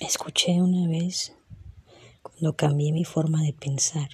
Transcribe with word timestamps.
Escuché 0.00 0.62
una 0.62 0.88
vez, 0.88 1.34
cuando 2.22 2.56
cambié 2.56 2.90
mi 2.90 3.04
forma 3.04 3.42
de 3.42 3.52
pensar, 3.52 4.08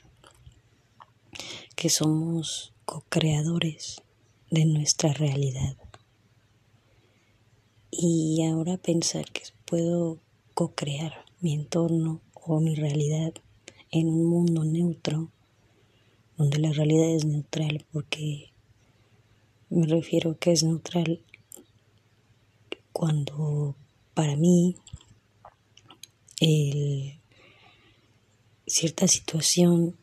que 1.76 1.90
somos 1.90 2.72
co-creadores 2.84 4.02
de 4.50 4.64
nuestra 4.64 5.12
realidad. 5.12 5.76
Y 7.92 8.42
ahora 8.42 8.78
pensar 8.78 9.30
que 9.30 9.42
puedo 9.64 10.18
co-crear 10.54 11.24
mi 11.40 11.54
entorno 11.54 12.20
o 12.34 12.58
mi 12.58 12.74
realidad 12.74 13.32
en 13.92 14.08
un 14.08 14.26
mundo 14.26 14.64
neutro, 14.64 15.30
donde 16.36 16.58
la 16.58 16.72
realidad 16.72 17.10
es 17.10 17.24
neutral, 17.24 17.86
porque 17.92 18.50
me 19.70 19.86
refiero 19.86 20.36
que 20.36 20.50
es 20.50 20.64
neutral 20.64 21.22
cuando 22.92 23.76
para 24.14 24.34
mí 24.34 24.74
el, 26.40 27.18
cierta 28.66 29.08
situación 29.08 29.96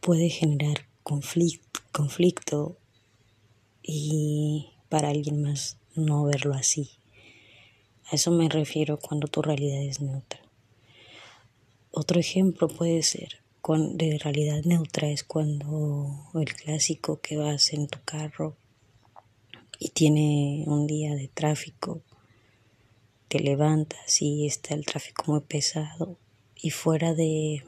puede 0.00 0.28
generar 0.28 0.86
conflicto, 1.02 2.76
y 3.82 4.70
para 4.88 5.08
alguien 5.08 5.42
más 5.42 5.76
no 5.94 6.24
verlo 6.24 6.54
así. 6.54 6.90
A 8.10 8.16
eso 8.16 8.30
me 8.30 8.48
refiero 8.48 8.98
cuando 8.98 9.28
tu 9.28 9.42
realidad 9.42 9.82
es 9.82 10.00
neutra. 10.00 10.40
Otro 11.90 12.20
ejemplo 12.20 12.68
puede 12.68 13.02
ser 13.02 13.40
de 13.68 14.18
realidad 14.18 14.64
neutra 14.64 15.08
es 15.10 15.22
cuando 15.22 16.28
el 16.34 16.52
clásico 16.54 17.20
que 17.20 17.36
vas 17.36 17.72
en 17.72 17.86
tu 17.86 17.98
carro 18.04 18.56
y 19.78 19.90
tiene 19.90 20.64
un 20.66 20.88
día 20.88 21.14
de 21.14 21.28
tráfico 21.28 22.00
te 23.30 23.38
levantas 23.38 24.20
y 24.22 24.44
está 24.44 24.74
el 24.74 24.84
tráfico 24.84 25.22
muy 25.30 25.40
pesado 25.42 26.18
y 26.56 26.70
fuera 26.70 27.14
de 27.14 27.62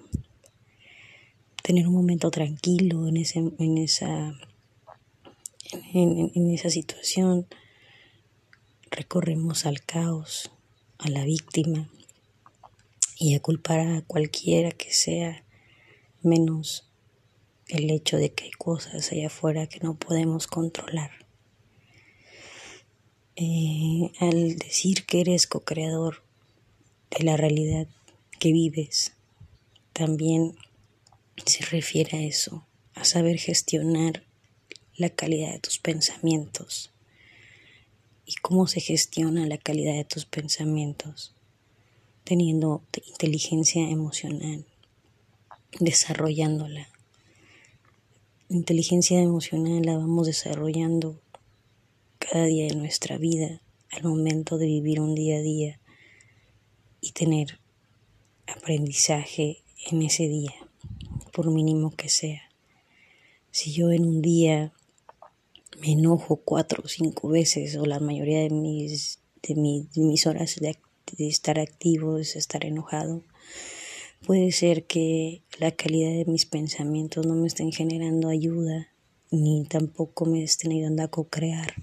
tener 1.63 1.87
un 1.87 1.95
momento 1.95 2.33
tranquilo 2.33 3.07
en, 3.07 3.17
ese, 3.17 3.39
en, 3.39 3.79
esa, 3.79 4.35
en, 5.95 6.51
esa 6.51 6.69
situación, 6.69 7.47
recorremos 8.91 9.65
al 9.65 9.83
caos, 9.83 10.51
a 10.99 11.09
la 11.09 11.25
víctima 11.25 11.89
y 13.17 13.37
a 13.37 13.41
culpar 13.41 13.79
a 13.79 14.03
cualquiera 14.03 14.73
que 14.73 14.93
sea 14.93 15.45
menos 16.23 16.91
el 17.69 17.89
hecho 17.89 18.17
de 18.17 18.33
que 18.33 18.47
hay 18.47 18.51
cosas 18.51 19.13
allá 19.13 19.29
afuera 19.29 19.69
que 19.69 19.79
no 19.79 19.95
podemos 19.95 20.49
controlar. 20.49 21.22
Eh, 23.35 24.13
al 24.21 24.57
decir 24.57 25.07
que 25.07 25.23
eres 25.23 25.47
co-creador 25.47 26.23
de 27.11 27.25
la 27.25 27.39
realidad 27.39 27.87
que 28.39 28.53
vives, 28.53 29.13
también 29.95 30.55
se 31.47 31.65
refiere 31.65 32.19
a 32.19 32.23
eso, 32.23 32.67
a 32.95 33.05
saber 33.05 33.39
gestionar 33.39 34.23
la 34.97 35.09
calidad 35.09 35.51
de 35.53 35.61
tus 35.61 35.79
pensamientos. 35.79 36.91
¿Y 38.27 38.35
cómo 38.35 38.67
se 38.67 38.81
gestiona 38.81 39.47
la 39.47 39.57
calidad 39.57 39.95
de 39.95 40.05
tus 40.05 40.27
pensamientos? 40.27 41.33
Teniendo 42.25 42.83
inteligencia 43.07 43.89
emocional, 43.89 44.67
desarrollándola. 45.81 46.89
inteligencia 48.51 49.21
emocional 49.23 49.81
la 49.87 49.97
vamos 49.97 50.27
desarrollando 50.27 51.19
cada 52.31 52.47
día 52.47 52.67
de 52.67 52.77
nuestra 52.77 53.19
vida 53.19 53.61
al 53.91 54.05
momento 54.05 54.57
de 54.57 54.67
vivir 54.67 55.01
un 55.01 55.15
día 55.15 55.37
a 55.37 55.41
día 55.41 55.81
y 57.01 57.13
tener 57.13 57.59
aprendizaje 58.47 59.63
en 59.91 60.03
ese 60.03 60.29
día, 60.29 60.53
por 61.33 61.51
mínimo 61.51 61.91
que 61.91 62.09
sea. 62.09 62.43
Si 63.51 63.73
yo 63.73 63.91
en 63.91 64.07
un 64.07 64.23
día 64.23 64.73
me 65.81 65.93
enojo 65.93 66.37
cuatro 66.37 66.83
o 66.85 66.89
cinco 66.89 67.29
veces 67.29 67.77
o 67.77 67.85
la 67.85 67.99
mayoría 67.99 68.41
de 68.41 68.51
mis, 68.51 69.19
de, 69.43 69.55
mis 69.97 70.27
horas 70.27 70.57
de, 70.57 70.79
de 71.17 71.29
estar 71.29 71.59
activo 71.59 72.19
es 72.19 72.37
estar 72.37 72.65
enojado, 72.65 73.23
puede 74.25 74.53
ser 74.53 74.85
que 74.85 75.43
la 75.59 75.73
calidad 75.73 76.13
de 76.13 76.25
mis 76.27 76.47
pensamientos 76.47 77.27
no 77.27 77.35
me 77.35 77.49
estén 77.49 77.73
generando 77.73 78.29
ayuda 78.29 78.92
ni 79.33 79.65
tampoco 79.65 80.27
me 80.27 80.45
estén 80.45 80.73
ayudando 80.73 81.03
a 81.03 81.09
co-crear 81.09 81.75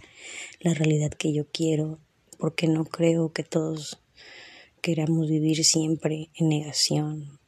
la 0.61 0.75
realidad 0.75 1.09
que 1.09 1.33
yo 1.33 1.47
quiero, 1.51 1.99
porque 2.37 2.67
no 2.67 2.85
creo 2.85 3.33
que 3.33 3.43
todos 3.43 3.99
queramos 4.81 5.27
vivir 5.27 5.65
siempre 5.65 6.29
en 6.35 6.49
negación 6.49 7.39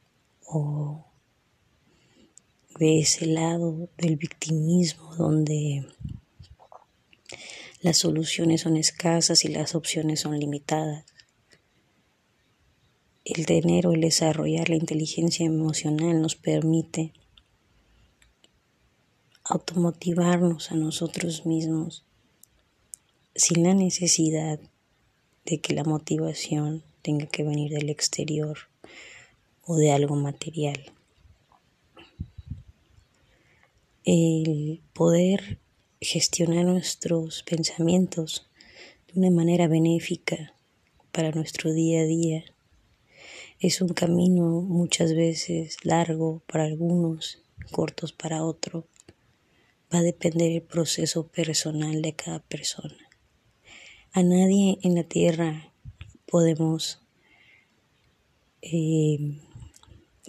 o 0.44 1.06
de 2.78 2.98
ese 2.98 3.26
lado 3.26 3.88
del 3.96 4.16
victimismo 4.16 5.14
donde 5.14 5.86
las 7.80 7.98
soluciones 7.98 8.62
son 8.62 8.76
escasas 8.76 9.44
y 9.44 9.48
las 9.48 9.76
opciones 9.76 10.20
son 10.20 10.38
limitadas. 10.38 11.04
El 13.24 13.46
tener 13.46 13.86
o 13.86 13.92
el 13.92 14.00
desarrollar 14.00 14.68
la 14.68 14.76
inteligencia 14.76 15.46
emocional 15.46 16.20
nos 16.20 16.34
permite 16.34 17.12
automotivarnos 19.52 20.72
a 20.72 20.76
nosotros 20.76 21.44
mismos 21.44 22.04
sin 23.34 23.64
la 23.64 23.74
necesidad 23.74 24.58
de 25.44 25.60
que 25.60 25.74
la 25.74 25.84
motivación 25.84 26.82
tenga 27.02 27.26
que 27.26 27.42
venir 27.44 27.70
del 27.72 27.90
exterior 27.90 28.56
o 29.66 29.76
de 29.76 29.92
algo 29.92 30.16
material. 30.16 30.90
El 34.04 34.80
poder 34.94 35.58
gestionar 36.00 36.64
nuestros 36.64 37.42
pensamientos 37.42 38.48
de 39.08 39.20
una 39.20 39.30
manera 39.30 39.68
benéfica 39.68 40.54
para 41.12 41.30
nuestro 41.30 41.74
día 41.74 42.00
a 42.00 42.04
día 42.04 42.42
es 43.60 43.82
un 43.82 43.90
camino 43.90 44.62
muchas 44.62 45.14
veces 45.14 45.76
largo 45.84 46.40
para 46.46 46.64
algunos, 46.64 47.42
cortos 47.70 48.14
para 48.14 48.44
otros, 48.44 48.86
va 49.92 49.98
a 49.98 50.02
depender 50.02 50.52
el 50.52 50.62
proceso 50.62 51.26
personal 51.26 52.02
de 52.02 52.14
cada 52.14 52.38
persona. 52.40 52.96
A 54.12 54.22
nadie 54.22 54.78
en 54.82 54.94
la 54.94 55.04
tierra 55.04 55.72
podemos 56.26 57.00
eh, 58.62 59.18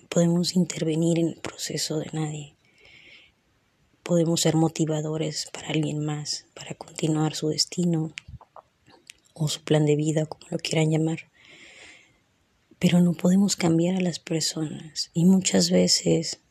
podemos 0.09 0.55
intervenir 0.55 1.19
en 1.19 1.29
el 1.29 1.35
proceso 1.37 1.99
de 1.99 2.09
nadie. 2.13 2.55
Podemos 4.03 4.41
ser 4.41 4.55
motivadores 4.55 5.49
para 5.51 5.69
alguien 5.69 6.05
más, 6.05 6.45
para 6.53 6.75
continuar 6.75 7.35
su 7.35 7.49
destino 7.49 8.13
o 9.33 9.47
su 9.47 9.63
plan 9.63 9.85
de 9.85 9.95
vida, 9.95 10.25
como 10.25 10.45
lo 10.49 10.57
quieran 10.57 10.91
llamar. 10.91 11.31
Pero 12.79 13.01
no 13.01 13.13
podemos 13.13 13.55
cambiar 13.55 13.95
a 13.95 14.01
las 14.01 14.19
personas 14.19 15.09
y 15.13 15.25
muchas 15.25 15.71
veces 15.71 16.41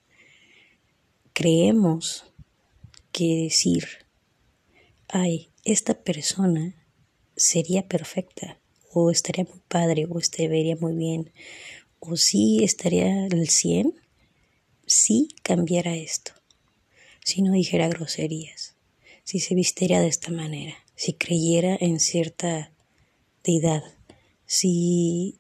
creemos 1.33 2.32
que 3.13 3.45
decir, 3.45 3.87
ay, 5.09 5.51
esta 5.65 6.03
persona 6.03 6.75
sería 7.37 7.87
perfecta, 7.87 8.59
o 8.93 9.11
estaría 9.11 9.45
muy 9.45 9.61
padre, 9.69 10.07
o 10.09 10.19
estaría 10.19 10.77
muy 10.77 10.95
bien, 10.95 11.33
o 12.01 12.17
sí 12.17 12.65
estaría 12.65 13.25
al 13.25 13.49
100 13.49 13.95
si 14.87 15.29
cambiara 15.43 15.95
esto, 15.95 16.33
si 17.25 17.43
no 17.43 17.53
dijera 17.53 17.89
groserías, 17.89 18.77
si 19.25 19.39
se 19.39 19.55
vistiera 19.55 20.01
de 20.01 20.09
esta 20.09 20.31
manera, 20.31 20.75
si 20.97 21.15
creyera 21.15 21.77
en 21.81 22.01
cierta 22.01 22.73
deidad, 23.45 23.85
si 24.47 25.39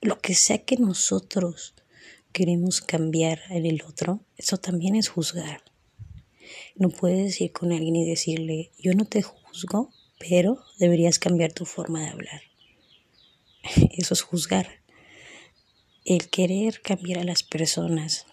lo 0.00 0.20
que 0.20 0.34
sea 0.34 0.64
que 0.64 0.76
nosotros 0.76 1.74
queremos 2.32 2.80
cambiar 2.80 3.40
en 3.50 3.66
el 3.66 3.82
otro, 3.82 4.24
eso 4.36 4.56
también 4.58 4.96
es 4.96 5.08
juzgar. 5.08 5.67
No 6.76 6.88
puedes 6.90 7.40
ir 7.40 7.52
con 7.52 7.72
alguien 7.72 7.96
y 7.96 8.08
decirle, 8.08 8.70
yo 8.78 8.92
no 8.94 9.04
te 9.04 9.22
juzgo, 9.22 9.92
pero 10.18 10.58
deberías 10.78 11.18
cambiar 11.18 11.52
tu 11.52 11.64
forma 11.64 12.02
de 12.02 12.08
hablar. 12.08 12.42
Eso 13.96 14.14
es 14.14 14.22
juzgar. 14.22 14.80
El 16.04 16.28
querer 16.28 16.80
cambiar 16.80 17.18
a 17.18 17.24
las 17.24 17.42
personas 17.42 18.26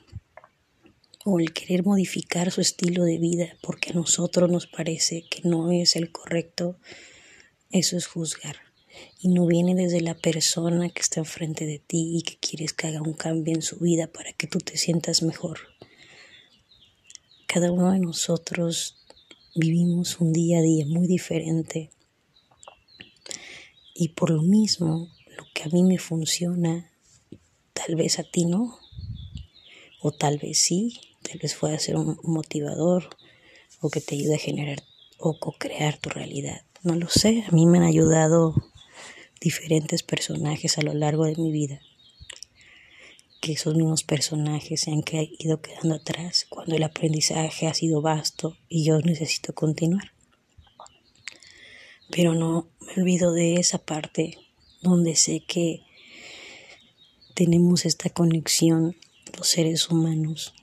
o 1.25 1.39
el 1.39 1.53
querer 1.53 1.83
modificar 1.83 2.51
su 2.51 2.61
estilo 2.61 3.03
de 3.03 3.17
vida 3.17 3.57
porque 3.61 3.91
a 3.91 3.93
nosotros 3.93 4.49
nos 4.49 4.67
parece 4.67 5.25
que 5.29 5.41
no 5.43 5.71
es 5.71 5.95
el 5.95 6.11
correcto, 6.11 6.77
eso 7.71 7.97
es 7.97 8.05
juzgar. 8.05 8.57
Y 9.19 9.27
no 9.27 9.45
viene 9.45 9.75
desde 9.75 9.99
la 9.99 10.13
persona 10.13 10.87
que 10.89 11.01
está 11.01 11.19
enfrente 11.19 11.65
de 11.65 11.79
ti 11.79 12.17
y 12.17 12.21
que 12.21 12.37
quieres 12.37 12.73
que 12.73 12.87
haga 12.87 13.01
un 13.01 13.13
cambio 13.13 13.55
en 13.55 13.61
su 13.61 13.77
vida 13.77 14.07
para 14.07 14.31
que 14.33 14.47
tú 14.47 14.59
te 14.59 14.77
sientas 14.77 15.23
mejor. 15.23 15.59
Cada 17.47 17.71
uno 17.71 17.91
de 17.91 17.99
nosotros 17.99 18.97
vivimos 19.55 20.19
un 20.19 20.33
día 20.33 20.59
a 20.59 20.61
día 20.61 20.85
muy 20.87 21.07
diferente 21.07 21.89
y 23.93 24.09
por 24.09 24.29
lo 24.29 24.41
mismo 24.41 25.09
lo 25.37 25.45
que 25.53 25.63
a 25.63 25.67
mí 25.67 25.83
me 25.83 25.97
funciona 25.97 26.91
tal 27.73 27.95
vez 27.95 28.19
a 28.19 28.23
ti 28.23 28.45
no, 28.45 28.77
o 30.01 30.11
tal 30.11 30.37
vez 30.37 30.59
sí, 30.59 30.99
tal 31.21 31.39
vez 31.39 31.55
pueda 31.55 31.79
ser 31.79 31.95
un 31.95 32.19
motivador 32.23 33.09
o 33.79 33.89
que 33.89 34.01
te 34.01 34.15
ayude 34.15 34.35
a 34.35 34.39
generar 34.39 34.83
o 35.17 35.39
co-crear 35.39 35.97
tu 35.97 36.09
realidad. 36.09 36.61
No 36.83 36.95
lo 36.95 37.09
sé, 37.09 37.43
a 37.47 37.51
mí 37.51 37.65
me 37.65 37.77
han 37.77 37.83
ayudado 37.85 38.53
diferentes 39.39 40.03
personajes 40.03 40.77
a 40.77 40.81
lo 40.81 40.93
largo 40.93 41.25
de 41.25 41.35
mi 41.35 41.51
vida. 41.51 41.79
Que 43.45 43.51
esos 43.51 43.75
mismos 43.75 44.03
personajes 44.03 44.81
se 44.81 44.91
han 44.91 45.03
ido 45.37 45.61
quedando 45.61 45.93
atrás 45.93 46.47
cuando 46.49 46.75
el 46.75 46.81
aprendizaje 46.81 47.67
ha 47.67 47.75
sido 47.75 48.01
vasto 48.01 48.57
y 48.69 48.83
yo 48.83 48.97
necesito 49.01 49.53
continuar. 49.53 50.13
Pero 52.09 52.33
no 52.33 52.69
me 52.81 53.03
olvido 53.03 53.33
de 53.33 53.57
esa 53.57 53.77
parte 53.77 54.39
donde 54.81 55.15
sé 55.15 55.43
que 55.47 55.83
tenemos 57.35 57.85
esta 57.85 58.09
conexión 58.09 58.95
los 59.37 59.47
seres 59.47 59.91
humanos. 59.91 60.55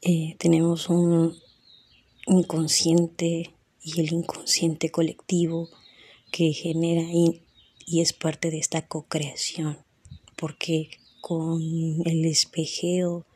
Eh, 0.00 0.36
tenemos 0.38 0.88
un 0.88 1.38
inconsciente 2.26 3.54
y 3.82 4.00
el 4.00 4.14
inconsciente 4.14 4.90
colectivo 4.90 5.68
que 6.32 6.54
genera 6.54 7.02
y, 7.02 7.42
y 7.84 8.00
es 8.00 8.14
parte 8.14 8.50
de 8.50 8.60
esta 8.60 8.88
co-creación, 8.88 9.84
porque 10.36 11.03
con 11.26 11.62
el 12.04 12.26
espejeo 12.26 13.26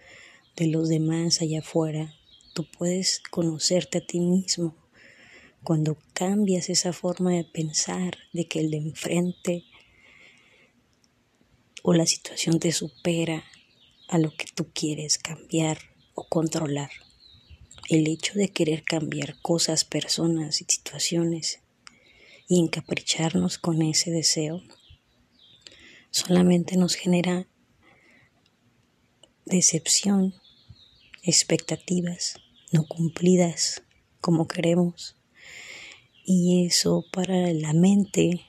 de 0.57 0.67
los 0.67 0.91
demás 0.91 1.41
allá 1.41 1.61
afuera, 1.61 2.15
tú 2.53 2.67
puedes 2.71 3.23
conocerte 3.31 3.97
a 3.97 4.07
ti 4.07 4.21
mismo. 4.21 4.77
Cuando 5.65 5.97
cambias 6.13 6.69
esa 6.69 6.93
forma 6.93 7.33
de 7.33 7.45
pensar 7.45 8.19
de 8.35 8.47
que 8.47 8.61
el 8.61 8.71
de 8.71 8.77
enfrente 8.77 9.65
o 11.83 11.95
la 11.95 12.05
situación 12.05 12.61
te 12.61 12.73
supera 12.73 13.43
a 14.09 14.19
lo 14.19 14.33
que 14.37 14.45
tú 14.55 14.71
quieres 14.71 15.17
cambiar 15.17 15.79
o 16.13 16.29
controlar. 16.29 16.91
El 17.89 18.07
hecho 18.07 18.35
de 18.35 18.51
querer 18.51 18.85
cambiar 18.85 19.41
cosas, 19.41 19.87
personas 19.87 20.61
y 20.61 20.67
situaciones 20.69 21.61
y 22.49 22.61
encapricharnos 22.61 23.57
con 23.57 23.81
ese 23.81 24.11
deseo 24.11 24.61
solamente 26.11 26.77
nos 26.77 26.95
genera 26.95 27.49
decepción, 29.49 30.35
expectativas 31.23 32.37
no 32.73 32.87
cumplidas 32.87 33.83
como 34.21 34.47
queremos. 34.47 35.17
Y 36.25 36.67
eso 36.67 37.05
para 37.13 37.53
la 37.53 37.73
mente 37.73 38.47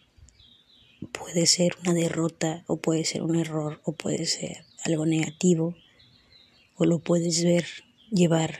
puede 1.13 1.46
ser 1.46 1.78
una 1.81 1.94
derrota 1.94 2.63
o 2.68 2.78
puede 2.78 3.06
ser 3.06 3.24
un 3.24 3.36
error 3.36 3.81
o 3.86 3.94
puede 3.94 4.25
ser 4.25 4.66
algo 4.84 5.06
negativo 5.06 5.75
o 6.75 6.86
lo 6.86 7.00
puedes 7.00 7.44
ver 7.44 7.66
llevar 8.12 8.60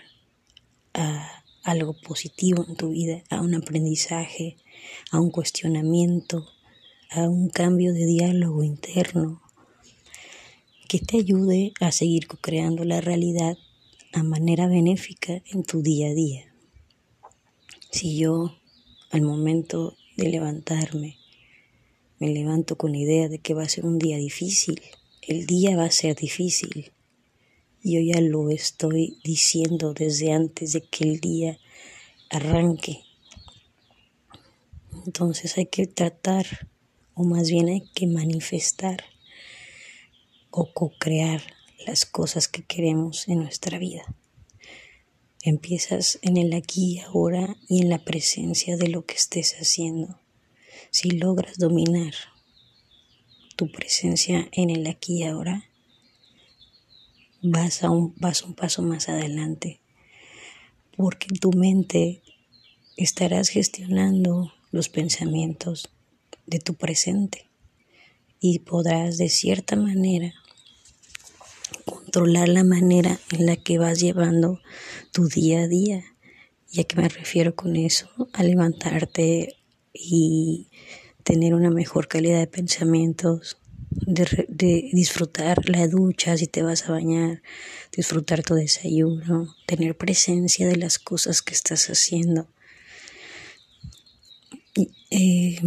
a 0.94 1.44
algo 1.64 1.94
positivo 1.94 2.66
en 2.68 2.76
tu 2.76 2.90
vida, 2.90 3.24
a 3.30 3.42
un 3.42 3.54
aprendizaje, 3.56 4.58
a 5.12 5.20
un 5.20 5.32
cuestionamiento, 5.32 6.48
a 7.10 7.28
un 7.28 7.50
cambio 7.50 7.94
de 7.94 8.06
diálogo 8.06 8.64
interno 8.64 9.42
que 10.90 10.98
te 10.98 11.18
ayude 11.18 11.72
a 11.80 11.92
seguir 11.92 12.28
creando 12.28 12.84
la 12.84 13.00
realidad 13.00 13.60
a 14.12 14.24
manera 14.24 14.68
benéfica 14.68 15.44
en 15.46 15.64
tu 15.64 15.84
día 15.84 16.08
a 16.08 16.14
día. 16.16 16.52
Si 17.92 18.18
yo 18.18 18.58
al 19.12 19.22
momento 19.22 19.96
de 20.18 20.30
levantarme 20.30 21.18
me 22.18 22.30
levanto 22.30 22.76
con 22.76 22.94
la 22.94 22.98
idea 22.98 23.30
de 23.30 23.38
que 23.38 23.54
va 23.54 23.62
a 23.64 23.70
ser 23.70 23.86
un 23.86 24.00
día 24.00 24.18
difícil, 24.18 24.82
el 25.22 25.46
día 25.46 25.78
va 25.78 25.86
a 25.86 25.92
ser 25.92 26.16
difícil. 26.16 26.92
Yo 27.84 28.00
ya 28.02 28.20
lo 28.20 28.50
estoy 28.50 29.20
diciendo 29.24 29.94
desde 29.94 30.34
antes 30.34 30.74
de 30.74 30.82
que 30.82 31.04
el 31.04 31.20
día 31.20 31.60
arranque. 32.32 33.04
Entonces 35.06 35.56
hay 35.60 35.68
que 35.68 35.86
tratar, 35.86 36.68
o 37.14 37.24
más 37.24 37.52
bien 37.52 37.68
hay 37.68 37.82
que 37.94 38.08
manifestar 38.08 39.04
o 40.52 40.74
co-crear 40.74 41.42
las 41.86 42.06
cosas 42.06 42.48
que 42.48 42.64
queremos 42.64 43.28
en 43.28 43.40
nuestra 43.40 43.78
vida. 43.78 44.04
Empiezas 45.42 46.20
en 46.22 46.38
el 46.38 46.54
aquí 46.54 46.96
y 46.96 47.00
ahora 47.00 47.56
y 47.68 47.82
en 47.82 47.90
la 47.90 48.00
presencia 48.00 48.76
de 48.78 48.90
lo 48.90 49.06
que 49.06 49.16
estés 49.16 49.56
haciendo. 49.60 50.20
Si 50.92 51.12
logras 51.12 51.58
dominar 51.58 52.14
tu 53.56 53.72
presencia 53.72 54.50
en 54.52 54.70
el 54.70 54.88
aquí 54.88 55.20
y 55.20 55.24
ahora, 55.24 55.66
vas 57.42 57.84
a 57.84 57.90
un, 57.90 58.14
vas 58.18 58.44
un 58.44 58.54
paso 58.54 58.82
más 58.82 59.08
adelante, 59.08 59.80
porque 60.98 61.28
en 61.30 61.40
tu 61.40 61.52
mente 61.52 62.22
estarás 62.98 63.50
gestionando 63.50 64.54
los 64.72 64.90
pensamientos 64.90 65.90
de 66.46 66.60
tu 66.60 66.74
presente 66.74 67.49
y 68.40 68.60
podrás 68.60 69.18
de 69.18 69.30
cierta 69.30 69.76
manera 69.76 70.34
controlar 71.86 72.50
la 72.50 72.64
manera 72.64 73.20
en 73.32 73.46
la 73.46 73.56
que 73.56 73.78
vas 73.78 74.00
llevando 74.00 74.60
tu 75.12 75.28
día 75.28 75.62
a 75.62 75.68
día. 75.68 76.04
¿Y 76.72 76.82
a 76.82 76.84
qué 76.84 76.96
me 76.96 77.10
refiero 77.10 77.56
con 77.56 77.76
eso? 77.76 78.10
A 78.34 78.44
levantarte 78.44 79.56
y 79.94 80.70
tener 81.24 81.54
una 81.54 81.72
mejor 81.72 82.08
calidad 82.08 82.40
de 82.40 82.48
pensamientos, 82.48 83.58
de, 83.90 84.90
disfrutar 84.94 85.68
la 85.70 85.88
ducha 85.88 86.38
si 86.38 86.48
te 86.48 86.64
vas 86.64 86.88
a 86.88 86.92
bañar, 86.92 87.42
disfrutar 87.96 88.44
tu 88.44 88.56
desayuno, 88.56 89.56
tener 89.66 89.98
presencia 89.98 90.68
de 90.68 90.78
las 90.78 91.00
cosas 91.00 91.42
que 91.42 91.54
estás 91.54 91.88
haciendo. 91.90 92.48
Eh, 95.12 95.60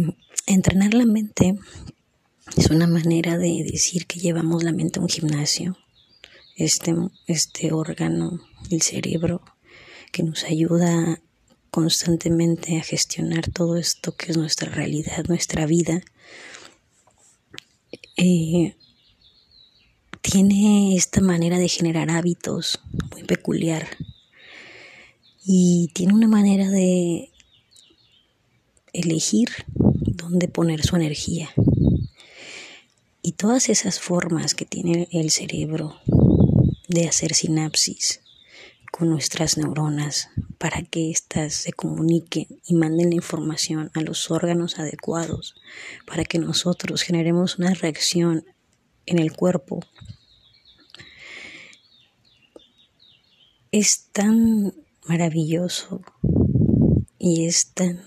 entrenar 0.45 0.93
la 0.93 1.05
mente 1.05 1.55
es 2.57 2.69
una 2.69 2.87
manera 2.87 3.37
de 3.37 3.63
decir 3.63 4.05
que 4.05 4.19
llevamos 4.19 4.63
la 4.63 4.71
mente 4.71 4.99
a 4.99 5.01
un 5.01 5.09
gimnasio, 5.09 5.77
este, 6.55 6.93
este 7.27 7.71
órgano, 7.71 8.41
el 8.69 8.81
cerebro, 8.81 9.41
que 10.11 10.23
nos 10.23 10.43
ayuda 10.43 11.21
constantemente 11.71 12.77
a 12.77 12.83
gestionar 12.83 13.49
todo 13.49 13.77
esto 13.77 14.15
que 14.15 14.31
es 14.31 14.37
nuestra 14.37 14.69
realidad, 14.69 15.25
nuestra 15.27 15.65
vida, 15.65 16.01
eh, 18.17 18.75
tiene 20.21 20.95
esta 20.95 21.19
manera 21.19 21.57
de 21.57 21.67
generar 21.67 22.11
hábitos 22.11 22.79
muy 23.11 23.23
peculiar 23.23 23.87
y 25.43 25.89
tiene 25.93 26.13
una 26.13 26.27
manera 26.27 26.69
de 26.69 27.31
elegir 28.93 29.49
dónde 29.75 30.47
poner 30.47 30.85
su 30.85 30.95
energía. 30.95 31.49
Y 33.25 33.31
todas 33.31 33.69
esas 33.69 34.01
formas 34.01 34.53
que 34.53 34.65
tiene 34.65 35.07
el 35.13 35.31
cerebro 35.31 35.95
de 36.89 37.07
hacer 37.07 37.33
sinapsis 37.33 38.19
con 38.91 39.09
nuestras 39.09 39.57
neuronas 39.57 40.27
para 40.57 40.83
que 40.83 41.09
éstas 41.09 41.53
se 41.53 41.71
comuniquen 41.71 42.47
y 42.65 42.73
manden 42.73 43.11
la 43.11 43.15
información 43.15 43.91
a 43.93 44.01
los 44.01 44.29
órganos 44.29 44.77
adecuados, 44.77 45.55
para 46.05 46.25
que 46.25 46.37
nosotros 46.37 47.01
generemos 47.01 47.57
una 47.59 47.73
reacción 47.73 48.45
en 49.05 49.19
el 49.19 49.31
cuerpo. 49.31 49.79
Es 53.71 54.09
tan 54.11 54.73
maravilloso 55.07 56.01
y 57.17 57.45
es 57.45 57.71
tan, 57.73 58.03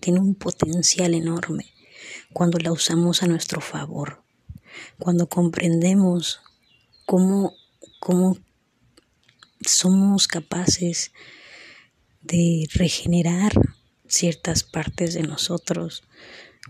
tiene 0.00 0.18
un 0.18 0.34
potencial 0.34 1.14
enorme 1.14 1.66
cuando 2.32 2.58
la 2.58 2.72
usamos 2.72 3.22
a 3.22 3.28
nuestro 3.28 3.60
favor, 3.60 4.25
cuando 4.98 5.28
comprendemos 5.28 6.40
cómo, 7.04 7.54
cómo 8.00 8.38
somos 9.64 10.28
capaces 10.28 11.12
de 12.22 12.68
regenerar 12.74 13.52
ciertas 14.08 14.64
partes 14.64 15.14
de 15.14 15.22
nosotros, 15.22 16.02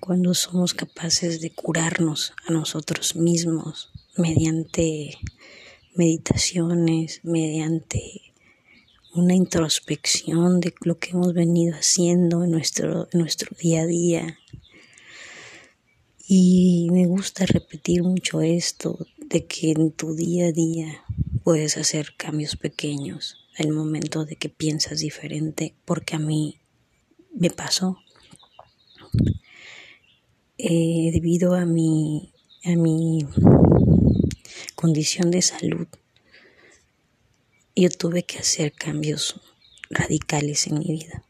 cuando 0.01 0.35
somos 0.35 0.75
capaces 0.75 1.41
de 1.41 1.51
curarnos 1.51 2.35
a 2.47 2.53
nosotros 2.53 3.17
mismos 3.17 3.91
mediante 4.17 5.19
meditaciones, 5.95 7.21
mediante 7.23 8.35
una 9.15 9.35
introspección 9.35 10.61
de 10.61 10.75
lo 10.83 10.99
que 10.99 11.11
hemos 11.11 11.33
venido 11.33 11.75
haciendo 11.75 12.45
en 12.45 12.51
nuestro, 12.51 13.09
en 13.13 13.21
nuestro 13.21 13.57
día 13.59 13.83
a 13.83 13.87
día. 13.87 14.39
Y 16.29 16.89
me 16.91 17.07
gusta 17.07 17.47
repetir 17.47 18.03
mucho 18.03 18.41
esto, 18.41 19.07
de 19.19 19.47
que 19.47 19.71
en 19.71 19.93
tu 19.93 20.17
día 20.17 20.47
a 20.47 20.53
día 20.53 21.05
puedes 21.45 21.77
hacer 21.77 22.15
cambios 22.17 22.57
pequeños 22.57 23.47
el 23.57 23.71
momento 23.71 24.25
de 24.25 24.35
que 24.35 24.49
piensas 24.49 24.99
diferente, 24.99 25.77
porque 25.85 26.17
a 26.17 26.19
mí 26.19 26.59
me 27.33 27.51
pasó. 27.51 27.99
Eh, 30.59 31.11
debido 31.13 31.55
a 31.55 31.65
mi, 31.65 32.33
a 32.65 32.75
mi 32.75 33.21
condición 34.75 35.31
de 35.31 35.43
salud, 35.43 35.87
yo 37.77 37.89
tuve 37.89 38.25
que 38.25 38.39
hacer 38.39 38.73
cambios 38.73 39.41
radicales 39.91 40.67
en 40.67 40.81
mi 40.81 40.87
vida 40.87 41.25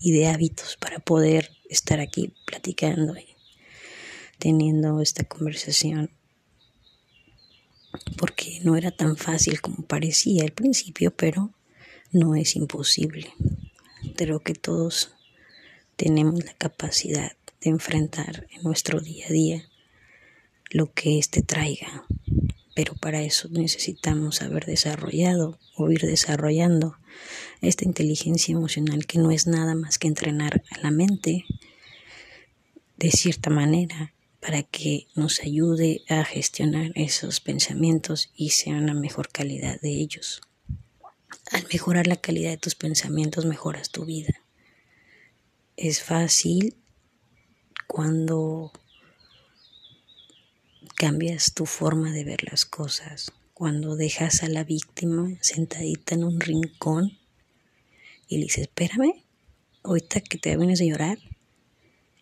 y 0.00 0.12
de 0.12 0.28
hábitos 0.28 0.78
para 0.78 0.98
poder 0.98 1.50
estar 1.68 2.00
aquí 2.00 2.32
platicando 2.46 3.14
teniendo 4.38 5.00
esta 5.00 5.24
conversación 5.24 6.10
porque 8.16 8.60
no 8.62 8.76
era 8.76 8.90
tan 8.90 9.16
fácil 9.16 9.60
como 9.60 9.84
parecía 9.84 10.44
al 10.44 10.52
principio, 10.52 11.10
pero 11.10 11.52
no 12.12 12.34
es 12.34 12.56
imposible. 12.56 13.32
Creo 14.16 14.40
que 14.40 14.54
todos 14.54 15.12
tenemos 15.96 16.44
la 16.44 16.54
capacidad 16.54 17.32
de 17.60 17.70
enfrentar 17.70 18.46
en 18.50 18.62
nuestro 18.62 19.00
día 19.00 19.26
a 19.28 19.32
día 19.32 19.68
lo 20.70 20.92
que 20.92 21.18
éste 21.18 21.42
traiga, 21.42 22.04
pero 22.74 22.94
para 22.94 23.22
eso 23.22 23.48
necesitamos 23.50 24.42
haber 24.42 24.66
desarrollado 24.66 25.58
o 25.76 25.90
ir 25.90 26.02
desarrollando 26.02 26.96
esta 27.60 27.84
inteligencia 27.84 28.52
emocional 28.52 29.06
que 29.06 29.18
no 29.18 29.30
es 29.30 29.46
nada 29.46 29.74
más 29.74 29.98
que 29.98 30.08
entrenar 30.08 30.62
a 30.70 30.78
la 30.80 30.90
mente 30.90 31.44
de 32.96 33.10
cierta 33.10 33.50
manera 33.50 34.12
para 34.40 34.62
que 34.62 35.08
nos 35.14 35.40
ayude 35.40 36.02
a 36.08 36.24
gestionar 36.24 36.92
esos 36.94 37.40
pensamientos 37.40 38.30
y 38.36 38.50
sea 38.50 38.76
una 38.76 38.94
mejor 38.94 39.30
calidad 39.30 39.80
de 39.80 39.90
ellos. 39.90 40.40
Al 41.50 41.66
mejorar 41.72 42.06
la 42.06 42.16
calidad 42.16 42.50
de 42.50 42.58
tus 42.58 42.74
pensamientos 42.74 43.46
mejoras 43.46 43.90
tu 43.90 44.04
vida. 44.04 44.34
Es 45.76 46.02
fácil 46.02 46.76
cuando 47.86 48.72
cambias 50.96 51.54
tu 51.54 51.64
forma 51.64 52.12
de 52.12 52.24
ver 52.24 52.44
las 52.50 52.64
cosas, 52.64 53.32
cuando 53.54 53.96
dejas 53.96 54.42
a 54.42 54.48
la 54.48 54.64
víctima 54.64 55.28
sentadita 55.40 56.14
en 56.14 56.24
un 56.24 56.40
rincón 56.40 57.18
y 58.28 58.38
le 58.38 58.44
dices, 58.44 58.64
espérame, 58.64 59.24
ahorita 59.82 60.20
que 60.20 60.38
te 60.38 60.56
vienes 60.56 60.80
a 60.80 60.84
llorar 60.84 61.18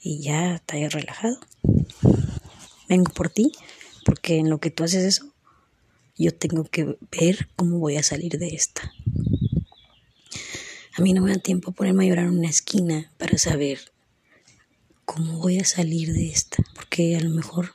y 0.01 0.21
ya 0.21 0.55
estás 0.57 0.93
relajado. 0.93 1.41
Vengo 2.89 3.13
por 3.13 3.29
ti, 3.29 3.53
porque 4.05 4.37
en 4.37 4.51
lo 4.51 4.59
que 4.59 4.71
tú 4.71 4.85
haces 4.85 5.05
eso, 5.05 5.33
yo 6.17 6.33
tengo 6.33 6.65
que 6.65 6.97
ver 7.11 7.49
cómo 7.57 7.79
voy 7.79 7.97
a 7.97 8.03
salir 8.03 8.39
de 8.39 8.49
esta. 8.49 8.93
A 10.97 11.03
mí 11.03 11.13
no 11.13 11.21
me 11.21 11.31
da 11.31 11.39
tiempo 11.39 11.73
ponerme 11.73 12.05
a 12.05 12.09
llorar 12.09 12.27
en 12.27 12.39
una 12.39 12.49
esquina 12.49 13.13
para 13.19 13.37
saber 13.37 13.81
cómo 15.05 15.39
voy 15.39 15.59
a 15.59 15.65
salir 15.65 16.13
de 16.13 16.31
esta, 16.31 16.63
porque 16.75 17.17
a 17.17 17.21
lo 17.21 17.31
mejor 17.31 17.75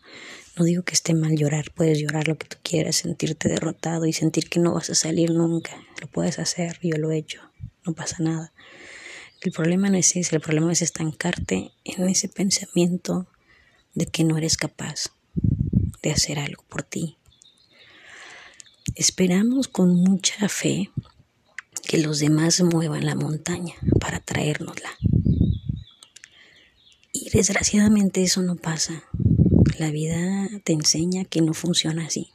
no 0.58 0.66
digo 0.66 0.84
que 0.84 0.94
esté 0.94 1.14
mal 1.14 1.36
llorar, 1.36 1.72
puedes 1.74 2.00
llorar 2.00 2.28
lo 2.28 2.38
que 2.38 2.48
tú 2.48 2.58
quieras, 2.64 2.98
sentirte 2.98 3.48
derrotado 3.48 4.06
y 4.06 4.14
sentir 4.14 4.50
que 4.50 4.60
no 4.60 4.74
vas 4.74 4.90
a 4.90 4.96
salir 4.96 5.32
nunca, 5.32 5.72
lo 6.02 6.08
puedes 6.08 6.40
hacer, 6.40 6.80
yo 6.82 6.98
lo 6.98 7.12
he 7.12 7.18
hecho, 7.18 7.42
no 7.86 7.94
pasa 7.94 8.18
nada. 8.20 8.54
El 9.42 9.52
problema 9.52 9.90
no 9.90 9.98
es 9.98 10.16
ese, 10.16 10.36
el 10.36 10.42
problema 10.42 10.72
es 10.72 10.82
estancarte 10.82 11.72
en 11.84 12.10
ese 12.10 12.28
pensamiento 12.28 13.28
de 13.94 14.06
que 14.06 14.24
no 14.24 14.38
eres 14.38 14.58
capaz 14.58 15.12
de 16.02 16.12
hacer 16.12 16.40
algo 16.40 16.64
por 16.70 16.84
ti. 16.84 17.18
Esperamos 18.96 19.68
con 19.68 19.96
mucha 19.96 20.50
fe 20.50 20.92
que 21.88 21.98
los 21.98 22.20
demás 22.20 22.62
muevan 22.62 23.06
la 23.06 23.16
montaña 23.16 23.76
para 24.00 24.20
traérnosla. 24.20 24.90
Y 27.12 27.30
desgraciadamente 27.30 28.24
eso 28.24 28.42
no 28.42 28.56
pasa. 28.56 29.04
La 29.78 29.92
vida 29.92 30.50
te 30.64 30.74
enseña 30.74 31.26
que 31.26 31.42
no 31.42 31.54
funciona 31.54 32.06
así. 32.06 32.32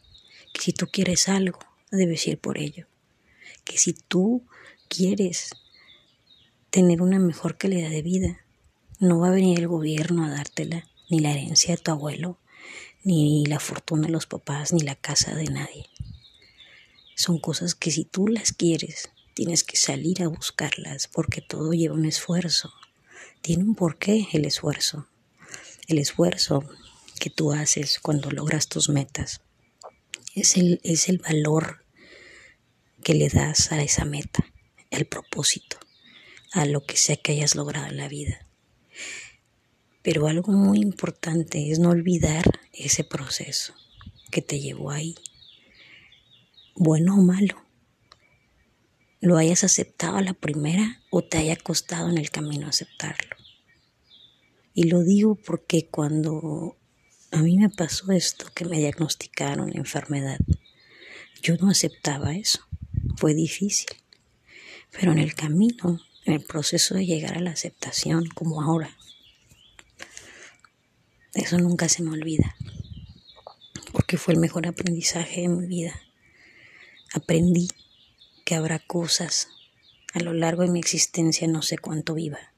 Que 0.52 0.62
si 0.62 0.72
tú 0.72 0.86
quieres 0.86 1.28
algo, 1.28 1.58
debes 1.90 2.26
ir 2.26 2.38
por 2.38 2.58
ello. 2.58 2.86
Que 3.64 3.78
si 3.78 3.92
tú 3.92 4.44
quieres 4.88 5.50
tener 6.76 7.00
una 7.00 7.18
mejor 7.18 7.56
calidad 7.56 7.88
de 7.88 8.02
vida. 8.02 8.44
No 8.98 9.18
va 9.18 9.28
a 9.28 9.32
venir 9.32 9.58
el 9.58 9.68
gobierno 9.68 10.24
a 10.24 10.30
dártela, 10.30 10.86
ni 11.08 11.20
la 11.20 11.32
herencia 11.32 11.76
de 11.76 11.82
tu 11.82 11.90
abuelo, 11.90 12.38
ni 13.04 13.44
la 13.46 13.60
fortuna 13.60 14.06
de 14.06 14.12
los 14.12 14.26
papás, 14.26 14.72
ni 14.72 14.80
la 14.80 14.96
casa 14.96 15.34
de 15.34 15.44
nadie. 15.44 15.86
Son 17.14 17.38
cosas 17.38 17.74
que 17.74 17.90
si 17.90 18.04
tú 18.04 18.28
las 18.28 18.52
quieres, 18.52 19.10
tienes 19.34 19.64
que 19.64 19.76
salir 19.76 20.22
a 20.22 20.28
buscarlas, 20.28 21.08
porque 21.08 21.40
todo 21.40 21.72
lleva 21.72 21.94
un 21.94 22.06
esfuerzo. 22.06 22.72
Tiene 23.42 23.64
un 23.64 23.74
porqué 23.74 24.26
el 24.32 24.44
esfuerzo. 24.44 25.08
El 25.88 25.98
esfuerzo 25.98 26.64
que 27.20 27.30
tú 27.30 27.52
haces 27.52 28.00
cuando 28.00 28.30
logras 28.30 28.68
tus 28.68 28.88
metas 28.88 29.40
es 30.34 30.56
el, 30.56 30.80
es 30.82 31.08
el 31.08 31.18
valor 31.18 31.84
que 33.02 33.14
le 33.14 33.28
das 33.28 33.72
a 33.72 33.82
esa 33.82 34.04
meta, 34.04 34.44
el 34.90 35.06
propósito 35.06 35.78
a 36.52 36.66
lo 36.66 36.84
que 36.84 36.96
sea 36.96 37.16
que 37.16 37.32
hayas 37.32 37.54
logrado 37.54 37.86
en 37.86 37.96
la 37.96 38.08
vida. 38.08 38.45
Pero 40.06 40.28
algo 40.28 40.52
muy 40.52 40.78
importante 40.78 41.68
es 41.68 41.80
no 41.80 41.90
olvidar 41.90 42.44
ese 42.72 43.02
proceso 43.02 43.74
que 44.30 44.40
te 44.40 44.60
llevó 44.60 44.92
ahí, 44.92 45.16
bueno 46.76 47.18
o 47.18 47.22
malo. 47.22 47.56
Lo 49.20 49.36
hayas 49.36 49.64
aceptado 49.64 50.16
a 50.16 50.22
la 50.22 50.32
primera 50.32 51.02
o 51.10 51.22
te 51.22 51.38
haya 51.38 51.56
costado 51.56 52.08
en 52.08 52.18
el 52.18 52.30
camino 52.30 52.68
aceptarlo. 52.68 53.34
Y 54.74 54.84
lo 54.84 55.02
digo 55.02 55.34
porque 55.34 55.88
cuando 55.88 56.76
a 57.32 57.42
mí 57.42 57.58
me 57.58 57.68
pasó 57.68 58.12
esto, 58.12 58.46
que 58.54 58.64
me 58.64 58.78
diagnosticaron 58.78 59.72
la 59.72 59.80
enfermedad, 59.80 60.38
yo 61.42 61.56
no 61.56 61.68
aceptaba 61.68 62.36
eso. 62.36 62.60
Fue 63.16 63.34
difícil. 63.34 63.88
Pero 64.92 65.10
en 65.10 65.18
el 65.18 65.34
camino 65.34 66.00
en 66.26 66.34
el 66.34 66.44
proceso 66.44 66.94
de 66.94 67.06
llegar 67.06 67.36
a 67.36 67.40
la 67.40 67.50
aceptación 67.50 68.28
como 68.28 68.62
ahora. 68.62 68.96
Eso 71.36 71.58
nunca 71.58 71.88
se 71.88 72.02
me 72.02 72.10
olvida, 72.10 72.56
porque 73.92 74.16
fue 74.16 74.34
el 74.34 74.40
mejor 74.40 74.66
aprendizaje 74.66 75.42
de 75.42 75.48
mi 75.48 75.66
vida. 75.66 76.02
Aprendí 77.14 77.68
que 78.44 78.56
habrá 78.56 78.80
cosas 78.80 79.48
a 80.12 80.20
lo 80.20 80.32
largo 80.32 80.62
de 80.62 80.70
mi 80.70 80.80
existencia, 80.80 81.46
no 81.46 81.62
sé 81.62 81.78
cuánto 81.78 82.14
viva, 82.14 82.52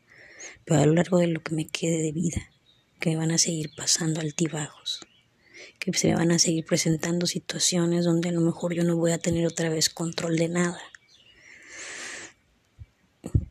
pero 0.65 0.81
a 0.81 0.87
lo 0.87 0.95
largo 0.95 1.19
de 1.19 1.27
lo 1.27 1.43
que 1.43 1.55
me 1.55 1.67
quede 1.67 2.01
de 2.01 2.13
vida, 2.13 2.51
que 3.01 3.11
me 3.11 3.17
van 3.17 3.33
a 3.33 3.39
seguir 3.39 3.75
pasando 3.77 4.21
altibajos, 4.21 5.01
que 5.79 5.93
se 5.93 6.15
van 6.15 6.33
a 6.33 6.39
seguir 6.39 6.65
presentando 6.65 7.27
situaciones 7.27 8.07
donde 8.07 8.31
a 8.31 8.33
lo 8.33 8.41
mejor 8.41 8.73
yo 8.73 8.85
no 8.85 8.97
voy 8.97 9.13
a 9.13 9.19
tener 9.19 9.47
otra 9.47 9.69
vez 9.69 9.91
control 9.91 10.37
de 10.37 10.49
nada 10.49 10.81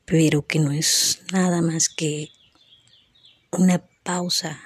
pero 0.08 0.48
que 0.48 0.60
no 0.60 0.72
es 0.72 1.22
nada 1.34 1.62
más 1.62 1.90
que 1.90 2.30
una 3.52 3.86
pausa 4.04 4.58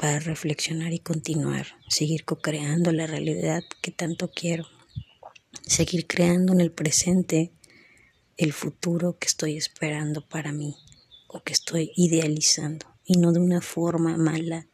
para 0.00 0.18
reflexionar 0.18 0.94
y 0.94 0.98
continuar, 1.00 1.66
seguir 1.86 2.24
co-creando 2.24 2.90
la 2.90 3.06
realidad 3.06 3.62
que 3.82 3.90
tanto 3.90 4.30
quiero, 4.30 4.66
seguir 5.66 6.06
creando 6.06 6.54
en 6.54 6.62
el 6.62 6.72
presente 6.72 7.52
el 8.38 8.54
futuro 8.54 9.18
que 9.18 9.26
estoy 9.26 9.58
esperando 9.58 10.26
para 10.26 10.52
mí 10.52 10.74
o 11.28 11.42
que 11.42 11.52
estoy 11.52 11.92
idealizando 11.96 12.86
y 13.04 13.18
no 13.18 13.30
de 13.32 13.40
una 13.40 13.60
forma 13.60 14.16
mala 14.16 14.68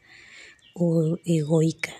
o 0.74 1.18
egoica, 1.24 1.96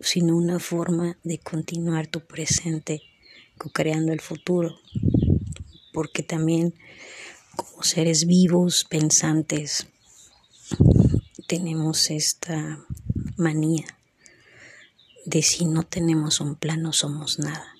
sino 0.00 0.34
una 0.34 0.58
forma 0.58 1.18
de 1.22 1.40
continuar 1.40 2.06
tu 2.06 2.26
presente 2.26 3.02
co-creando 3.58 4.14
el 4.14 4.22
futuro, 4.22 4.78
porque 5.92 6.22
también 6.22 6.72
como 7.54 7.82
seres 7.82 8.26
vivos, 8.26 8.86
pensantes, 8.88 9.86
tenemos 11.50 12.10
esta 12.12 12.78
manía 13.36 13.98
de 15.26 15.42
si 15.42 15.64
no 15.64 15.82
tenemos 15.82 16.40
un 16.40 16.54
plan 16.54 16.80
no 16.80 16.92
somos 16.92 17.40
nada, 17.40 17.74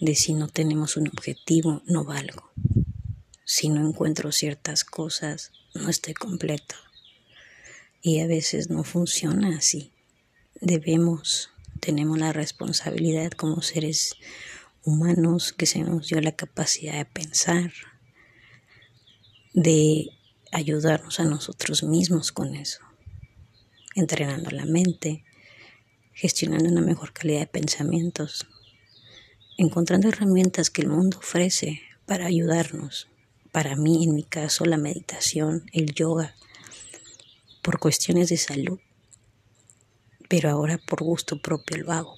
de 0.00 0.16
si 0.16 0.34
no 0.34 0.48
tenemos 0.48 0.96
un 0.96 1.06
objetivo 1.06 1.82
no 1.86 2.02
valgo, 2.02 2.50
si 3.44 3.68
no 3.68 3.88
encuentro 3.88 4.32
ciertas 4.32 4.82
cosas 4.82 5.52
no 5.72 5.88
estoy 5.88 6.14
completo. 6.14 6.74
Y 8.02 8.18
a 8.18 8.26
veces 8.26 8.70
no 8.70 8.82
funciona 8.82 9.56
así. 9.56 9.92
Debemos, 10.60 11.50
tenemos 11.78 12.18
la 12.18 12.32
responsabilidad 12.32 13.30
como 13.30 13.62
seres 13.62 14.16
humanos 14.82 15.52
que 15.52 15.66
se 15.66 15.78
nos 15.82 16.08
dio 16.08 16.20
la 16.20 16.32
capacidad 16.32 16.94
de 16.94 17.04
pensar, 17.04 17.72
de 19.54 20.10
ayudarnos 20.52 21.18
a 21.18 21.24
nosotros 21.24 21.82
mismos 21.82 22.30
con 22.30 22.54
eso, 22.54 22.80
entrenando 23.94 24.50
la 24.50 24.66
mente, 24.66 25.24
gestionando 26.12 26.68
una 26.68 26.82
mejor 26.82 27.12
calidad 27.12 27.40
de 27.40 27.46
pensamientos, 27.46 28.46
encontrando 29.56 30.08
herramientas 30.08 30.70
que 30.70 30.82
el 30.82 30.88
mundo 30.88 31.18
ofrece 31.18 31.80
para 32.06 32.26
ayudarnos. 32.26 33.08
Para 33.50 33.76
mí, 33.76 34.04
en 34.04 34.14
mi 34.14 34.24
caso, 34.24 34.64
la 34.66 34.76
meditación, 34.76 35.68
el 35.72 35.94
yoga, 35.94 36.34
por 37.62 37.78
cuestiones 37.78 38.28
de 38.28 38.36
salud, 38.36 38.78
pero 40.28 40.50
ahora 40.50 40.78
por 40.78 41.02
gusto 41.02 41.40
propio 41.40 41.78
lo 41.78 41.92
hago, 41.92 42.16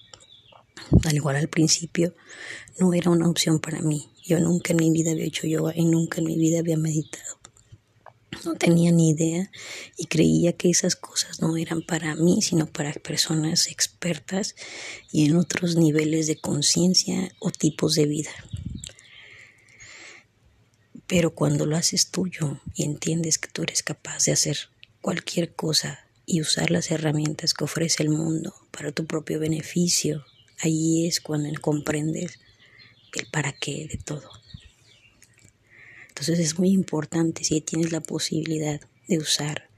al 1.04 1.14
igual 1.14 1.36
al 1.36 1.48
principio, 1.48 2.14
no 2.78 2.94
era 2.94 3.10
una 3.10 3.28
opción 3.28 3.60
para 3.60 3.80
mí. 3.80 4.10
Yo 4.24 4.40
nunca 4.40 4.72
en 4.72 4.78
mi 4.78 4.90
vida 4.90 5.12
había 5.12 5.24
hecho 5.24 5.46
yoga 5.46 5.72
y 5.74 5.84
nunca 5.84 6.20
en 6.20 6.26
mi 6.26 6.36
vida 6.36 6.60
había 6.60 6.76
meditado. 6.76 7.33
No 8.44 8.54
tenía 8.54 8.92
ni 8.92 9.10
idea 9.10 9.50
y 9.96 10.06
creía 10.06 10.52
que 10.52 10.68
esas 10.68 10.96
cosas 10.96 11.40
no 11.40 11.56
eran 11.56 11.82
para 11.82 12.14
mí, 12.14 12.42
sino 12.42 12.66
para 12.66 12.92
personas 12.92 13.68
expertas 13.68 14.54
y 15.10 15.26
en 15.26 15.36
otros 15.36 15.76
niveles 15.76 16.26
de 16.26 16.36
conciencia 16.36 17.32
o 17.38 17.50
tipos 17.50 17.94
de 17.94 18.06
vida. 18.06 18.30
Pero 21.06 21.34
cuando 21.34 21.64
lo 21.64 21.76
haces 21.76 22.10
tuyo 22.10 22.60
y 22.74 22.84
entiendes 22.84 23.38
que 23.38 23.48
tú 23.48 23.62
eres 23.62 23.82
capaz 23.82 24.24
de 24.24 24.32
hacer 24.32 24.58
cualquier 25.00 25.54
cosa 25.54 26.00
y 26.26 26.40
usar 26.40 26.70
las 26.70 26.90
herramientas 26.90 27.54
que 27.54 27.64
ofrece 27.64 28.02
el 28.02 28.10
mundo 28.10 28.54
para 28.70 28.92
tu 28.92 29.06
propio 29.06 29.38
beneficio, 29.38 30.24
ahí 30.60 31.06
es 31.06 31.20
cuando 31.20 31.48
comprendes 31.60 32.38
el 33.14 33.26
para 33.26 33.52
qué 33.52 33.86
de 33.90 33.98
todo. 33.98 34.43
Entonces 36.14 36.38
es 36.38 36.60
muy 36.60 36.70
importante 36.70 37.42
si 37.42 37.60
tienes 37.60 37.90
la 37.90 38.00
posibilidad 38.00 38.80
de 39.08 39.18
usar 39.18 39.68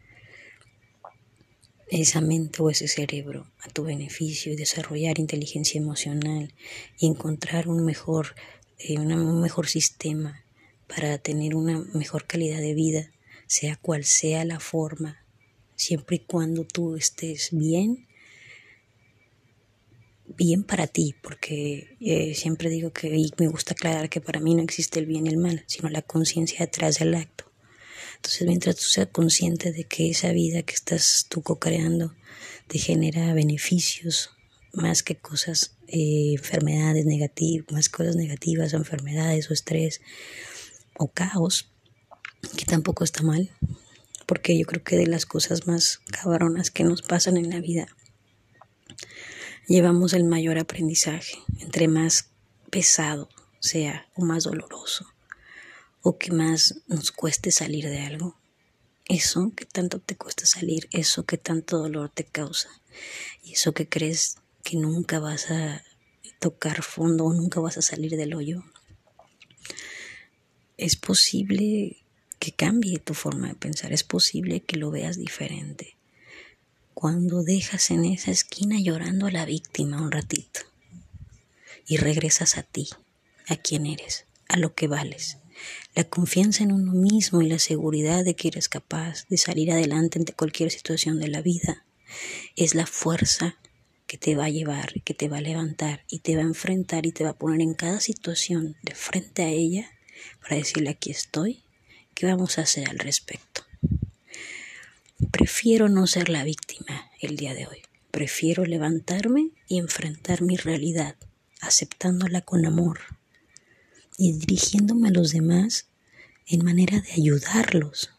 esa 1.89 2.21
mente 2.21 2.63
o 2.63 2.69
ese 2.69 2.89
cerebro 2.89 3.47
a 3.61 3.71
tu 3.71 3.85
beneficio 3.85 4.53
y 4.53 4.57
desarrollar 4.57 5.19
inteligencia 5.19 5.81
emocional 5.81 6.53
y 6.99 7.07
encontrar 7.07 7.69
un 7.69 7.87
mejor, 7.87 8.35
eh, 8.79 8.99
un 8.99 9.41
mejor 9.41 9.67
sistema 9.67 10.45
para 10.87 11.17
tener 11.17 11.55
una 11.55 11.79
mejor 11.95 12.27
calidad 12.27 12.59
de 12.59 12.75
vida, 12.75 13.11
sea 13.47 13.77
cual 13.77 14.05
sea 14.05 14.45
la 14.45 14.61
forma, 14.61 15.25
siempre 15.75 16.17
y 16.17 16.19
cuando 16.21 16.65
tú 16.65 16.97
estés 16.97 17.49
bien, 17.51 18.06
bien 20.37 20.63
para 20.63 20.87
ti, 20.87 21.15
porque 21.23 21.97
eh, 22.01 22.35
siempre 22.35 22.69
digo 22.71 22.93
que, 22.93 23.09
y 23.17 23.31
me 23.39 23.49
gusta 23.49 23.73
aclarar 23.73 24.09
que 24.09 24.21
para 24.21 24.41
mí 24.41 24.55
no 24.55 24.63
existe 24.63 24.99
el 25.01 25.07
bien 25.07 25.27
y 25.27 25.31
el 25.31 25.39
mal, 25.39 25.65
sino 25.67 25.89
la 25.89 26.03
conciencia 26.03 26.61
detrás 26.61 26.99
del 26.99 27.15
acto. 27.15 27.51
Entonces, 28.17 28.47
mientras 28.47 28.77
tú 28.77 28.83
seas 28.85 29.09
consciente 29.13 29.73
de 29.73 29.85
que 29.85 30.11
esa 30.11 30.33
vida 30.33 30.63
que 30.63 30.75
estás 30.75 31.27
tú 31.29 31.43
co-creando 31.43 32.15
te 32.67 32.79
genera 32.79 33.35
beneficios 33.35 34.31
más 34.73 35.03
que 35.03 35.17
cosas, 35.17 35.77
eh, 35.89 36.35
enfermedades 36.37 37.07
negativas, 37.07 37.67
más 37.71 37.89
cosas 37.89 38.17
negativas 38.17 38.73
enfermedades 38.73 39.51
o 39.51 39.55
estrés, 39.55 40.01
o 40.99 41.09
caos, 41.09 41.71
que 42.57 42.65
tampoco 42.65 43.05
está 43.05 43.23
mal, 43.23 43.51
porque 44.27 44.59
yo 44.59 44.67
creo 44.67 44.83
que 44.83 44.97
de 44.97 45.07
las 45.07 45.27
cosas 45.27 45.67
más 45.67 46.01
cabronas 46.11 46.71
que 46.71 46.85
nos 46.85 47.03
pasan 47.03 47.37
en 47.37 47.51
la 47.51 47.61
vida, 47.61 47.89
llevamos 49.67 50.13
el 50.13 50.25
mayor 50.25 50.59
aprendizaje, 50.59 51.39
entre 51.59 51.89
más 51.89 52.29
pesado 52.71 53.29
sea 53.59 54.09
o 54.15 54.25
más 54.25 54.45
doloroso, 54.45 55.07
o 56.03 56.19
que 56.19 56.31
más 56.31 56.83
nos 56.87 57.11
cueste 57.11 57.51
salir 57.51 57.89
de 57.89 58.01
algo. 58.01 58.37
Eso 59.09 59.53
que 59.57 59.65
tanto 59.65 59.99
te 59.99 60.17
cuesta 60.17 60.47
salir, 60.47 60.89
eso 60.93 61.25
que 61.25 61.37
tanto 61.37 61.79
dolor 61.79 62.11
te 62.11 62.25
causa, 62.25 62.69
y 63.43 63.53
eso 63.53 63.73
que 63.73 63.89
crees 63.89 64.37
que 64.63 64.77
nunca 64.77 65.21
vas 65.21 65.51
a 65.51 65.83
tocar 66.39 66.83
fondo 66.83 67.25
o 67.25 67.33
nunca 67.33 67.61
vas 67.61 67.79
a 67.79 67.83
salir 67.83 68.17
del 68.17 68.35
hoyo, 68.35 68.65
es 70.77 70.97
posible 70.97 71.97
que 72.39 72.53
cambie 72.53 72.99
tu 72.99 73.15
forma 73.15 73.49
de 73.49 73.55
pensar, 73.55 73.93
es 73.93 74.05
posible 74.05 74.61
que 74.61 74.77
lo 74.77 74.91
veas 74.91 75.17
diferente. 75.17 75.96
Cuando 76.99 77.43
dejas 77.43 77.91
en 77.91 78.07
esa 78.07 78.31
esquina 78.31 78.81
llorando 78.81 79.27
a 79.27 79.31
la 79.31 79.45
víctima 79.45 80.01
un 80.01 80.11
ratito 80.11 80.61
y 81.87 81.99
regresas 81.99 82.57
a 82.57 82.63
ti, 82.63 82.89
a 83.49 83.57
quien 83.57 83.85
eres, 83.85 84.25
a 84.49 84.57
lo 84.57 84.75
que 84.75 84.89
vales. 84.89 85.37
La 85.95 86.05
confianza 86.05 86.65
en 86.65 86.73
uno 86.73 86.95
mismo 86.95 87.43
y 87.43 87.51
la 87.51 87.59
seguridad 87.59 88.25
de 88.25 88.35
que 88.35 88.49
eres 88.49 88.71
capaz 88.71 89.27
de 89.29 89.37
salir 89.37 89.73
adelante 89.73 90.19
ante 90.19 90.33
cualquier 90.33 90.71
situación 90.71 91.21
de 91.21 91.29
la 91.29 91.43
vida 91.43 91.85
es 92.57 92.75
la 92.75 92.87
fuerza 92.87 93.59
que 94.07 94.17
te 94.17 94.35
va 94.35 94.47
a 94.47 94.51
llevar, 94.51 95.03
que 95.03 95.13
te 95.13 95.29
va 95.29 95.37
a 95.37 95.43
levantar 95.43 96.07
y 96.09 96.21
te 96.21 96.35
va 96.35 96.41
a 96.41 96.47
enfrentar 96.47 97.05
y 97.05 97.13
te 97.13 97.25
va 97.25 97.31
a 97.31 97.39
poner 97.39 97.61
en 97.61 97.75
cada 97.75 98.01
situación 98.01 98.75
de 98.81 98.95
frente 98.95 99.43
a 99.43 99.51
ella 99.51 99.91
para 100.41 100.57
decirle 100.57 100.89
aquí 100.89 101.11
estoy, 101.11 101.63
¿qué 102.15 102.25
vamos 102.25 102.57
a 102.57 102.63
hacer 102.63 102.89
al 102.89 102.99
respecto? 102.99 103.66
Prefiero 105.31 105.89
no 105.89 106.07
ser 106.07 106.29
la 106.29 106.45
víctima 106.45 107.11
el 107.23 107.39
día 107.39 107.55
de 107.55 107.67
hoy. 107.67 107.79
Prefiero 108.11 108.67
levantarme 108.67 109.53
y 109.67 109.79
enfrentar 109.79 110.43
mi 110.43 110.59
realidad, 110.59 111.17
aceptándola 111.63 112.43
con 112.43 112.67
amor 112.67 113.01
y 114.19 114.35
dirigiéndome 114.35 115.09
a 115.09 115.13
los 115.13 115.33
demás 115.33 115.89
en 116.47 116.63
manera 116.63 117.01
de 117.01 117.13
ayudarlos, 117.13 118.11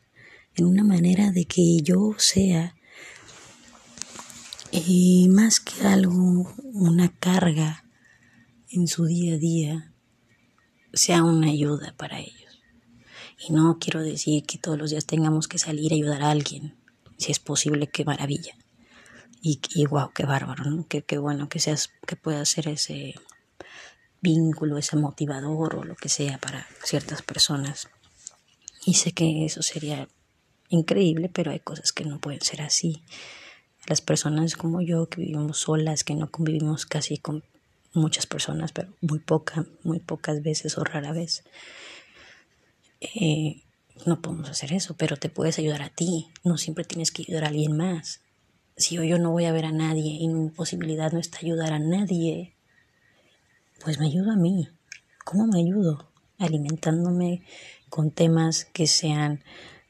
en 0.56 0.66
una 0.66 0.84
manera 0.84 1.30
de 1.32 1.46
que 1.46 1.82
yo 1.84 2.16
sea 2.18 2.76
eh, 4.72 5.28
más 5.30 5.60
que 5.60 5.86
algo, 5.86 6.52
una 6.64 7.16
carga 7.20 7.86
en 8.72 8.88
su 8.88 9.06
día 9.06 9.36
a 9.36 9.38
día, 9.38 9.94
sea 10.94 11.24
una 11.24 11.52
ayuda 11.52 11.94
para 11.96 12.20
ellos. 12.20 12.60
Y 13.48 13.54
no 13.54 13.78
quiero 13.80 14.02
decir 14.02 14.46
que 14.46 14.58
todos 14.58 14.80
los 14.80 14.90
días 14.90 15.06
tengamos 15.06 15.48
que 15.48 15.60
salir 15.60 15.94
a 15.94 15.96
ayudar 15.96 16.24
a 16.24 16.32
alguien. 16.32 16.74
Si 17.18 17.32
es 17.32 17.40
posible, 17.40 17.88
qué 17.88 18.06
maravilla. 18.06 18.56
Y, 19.42 19.60
y 19.76 19.86
wow, 19.86 20.12
qué 20.14 20.26
bárbaro, 20.26 20.64
¿no? 20.66 20.88
Qué, 20.88 21.02
qué 21.04 21.18
bueno 21.18 21.50
que 21.50 21.60
seas, 21.60 21.92
que 22.06 22.16
pueda 22.16 22.44
ser 22.46 22.68
ese 22.68 23.16
vínculo, 24.22 24.78
ese 24.78 24.98
motivador 24.98 25.76
o 25.76 25.84
lo 25.84 25.96
que 25.96 26.10
sea 26.10 26.38
para 26.38 26.68
ciertas 26.84 27.22
personas. 27.22 27.90
Y 28.86 28.96
sé 28.96 29.12
que 29.12 29.46
eso 29.46 29.62
sería 29.62 30.08
increíble, 30.70 31.30
pero 31.30 31.52
hay 31.52 31.60
cosas 31.60 31.92
que 31.92 32.06
no 32.06 32.20
pueden 32.20 32.42
ser 32.42 32.62
así. 32.62 33.04
Las 33.88 34.02
personas 34.02 34.56
como 34.56 34.82
yo 34.82 35.08
que 35.08 35.22
vivimos 35.22 35.60
solas, 35.60 36.04
que 36.04 36.16
no 36.16 36.30
convivimos 36.30 36.86
casi 36.86 37.18
con 37.18 37.44
muchas 37.94 38.26
personas, 38.26 38.72
pero 38.72 38.94
muy 39.02 39.20
poca, 39.20 39.66
muy 39.84 40.00
pocas 40.00 40.42
veces 40.42 40.78
o 40.78 40.84
rara 40.84 41.14
vez. 41.14 41.44
Eh, 43.02 43.64
no 44.06 44.22
podemos 44.22 44.50
hacer 44.50 44.74
eso, 44.74 44.96
pero 44.96 45.18
te 45.18 45.30
puedes 45.30 45.60
ayudar 45.60 45.82
a 45.82 45.90
ti. 45.90 46.28
No 46.44 46.58
siempre 46.58 46.86
tienes 46.86 47.12
que 47.12 47.24
ayudar 47.24 47.46
a 47.46 47.48
alguien 47.48 47.76
más. 47.76 48.22
Si 48.76 48.96
yo, 48.96 49.18
no 49.18 49.32
voy 49.32 49.46
a 49.46 49.52
ver 49.52 49.66
a 49.66 49.72
nadie 49.72 50.18
y 50.20 50.28
mi 50.28 50.50
posibilidad 50.50 51.12
no 51.12 51.20
está 51.20 51.40
ayudar 51.40 51.74
a 51.74 51.80
nadie, 51.80 52.54
pues 53.84 54.00
me 54.00 54.06
ayudo 54.06 54.32
a 54.32 54.36
mí. 54.36 54.70
¿Cómo 55.26 55.48
me 55.48 55.60
ayudo? 55.60 56.12
Alimentándome 56.38 57.42
con 57.90 58.12
temas 58.12 58.66
que 58.66 58.86
sean 58.86 59.44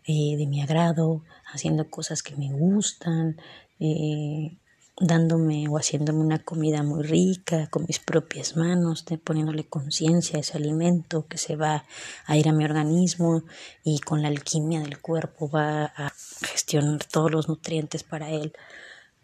eh, 0.05 0.37
de 0.37 0.47
mi 0.47 0.61
agrado, 0.61 1.23
haciendo 1.51 1.89
cosas 1.89 2.23
que 2.23 2.35
me 2.37 2.49
gustan, 2.51 3.41
eh, 3.79 4.57
dándome 4.99 5.67
o 5.69 5.77
haciéndome 5.77 6.19
una 6.21 6.39
comida 6.39 6.81
muy 6.81 7.03
rica 7.03 7.67
con 7.67 7.85
mis 7.87 7.99
propias 7.99 8.57
manos, 8.57 9.05
poniéndole 9.23 9.67
conciencia 9.67 10.37
a 10.37 10.39
ese 10.41 10.57
alimento 10.57 11.27
que 11.27 11.37
se 11.37 11.55
va 11.55 11.85
a 12.25 12.37
ir 12.37 12.49
a 12.49 12.51
mi 12.51 12.65
organismo 12.65 13.43
y 13.83 13.99
con 13.99 14.23
la 14.23 14.29
alquimia 14.29 14.81
del 14.81 14.99
cuerpo 14.99 15.49
va 15.49 15.85
a 15.85 16.13
gestionar 16.41 17.03
todos 17.05 17.31
los 17.31 17.47
nutrientes 17.47 18.03
para 18.03 18.31
él. 18.31 18.53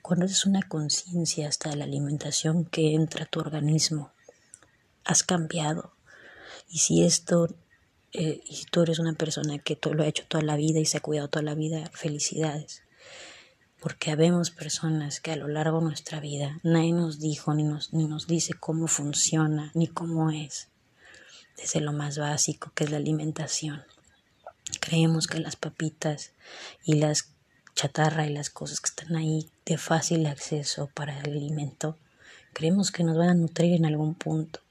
Cuando 0.03 0.25
es 0.25 0.45
una 0.45 0.61
conciencia 0.61 1.47
hasta 1.47 1.75
la 1.75 1.85
alimentación 1.85 2.65
que 2.65 2.93
entra 2.93 3.23
a 3.23 3.27
tu 3.27 3.39
organismo, 3.39 4.11
has 5.05 5.23
cambiado. 5.23 5.93
Y 6.69 6.79
si 6.79 7.03
esto, 7.03 7.47
eh, 8.11 8.43
y 8.45 8.65
tú 8.69 8.83
eres 8.83 8.99
una 8.99 9.13
persona 9.13 9.57
que 9.59 9.75
todo 9.75 9.95
lo 9.95 10.03
ha 10.03 10.07
hecho 10.07 10.25
toda 10.27 10.43
la 10.43 10.55
vida 10.55 10.79
y 10.79 10.85
se 10.85 10.97
ha 10.97 11.01
cuidado 11.01 11.29
toda 11.29 11.43
la 11.43 11.55
vida, 11.55 11.89
felicidades 11.93 12.82
porque 13.83 14.11
habemos 14.11 14.49
personas 14.49 15.19
que 15.19 15.33
a 15.33 15.35
lo 15.35 15.49
largo 15.49 15.79
de 15.79 15.87
nuestra 15.87 16.21
vida 16.21 16.57
nadie 16.63 16.93
nos 16.93 17.19
dijo 17.19 17.53
ni 17.53 17.63
nos, 17.63 17.91
ni 17.91 18.07
nos 18.07 18.27
dice 18.27 18.53
cómo 18.53 18.87
funciona 18.87 19.71
ni 19.73 19.87
cómo 19.87 20.31
es, 20.31 20.69
desde 21.57 21.81
lo 21.81 21.91
más 21.91 22.17
básico 22.17 22.71
que 22.73 22.85
es 22.85 22.91
la 22.91 22.95
alimentación. 22.95 23.83
Creemos 24.79 25.27
que 25.27 25.41
las 25.41 25.57
papitas 25.57 26.31
y 26.85 26.93
las 26.93 27.33
chatarra 27.75 28.25
y 28.25 28.29
las 28.29 28.49
cosas 28.49 28.79
que 28.79 28.87
están 28.87 29.17
ahí 29.17 29.49
de 29.65 29.77
fácil 29.77 30.27
acceso 30.27 30.89
para 30.93 31.19
el 31.19 31.33
alimento, 31.33 31.97
creemos 32.53 32.89
que 32.89 33.03
nos 33.03 33.17
van 33.17 33.29
a 33.29 33.33
nutrir 33.33 33.73
en 33.73 33.85
algún 33.85 34.15
punto, 34.15 34.61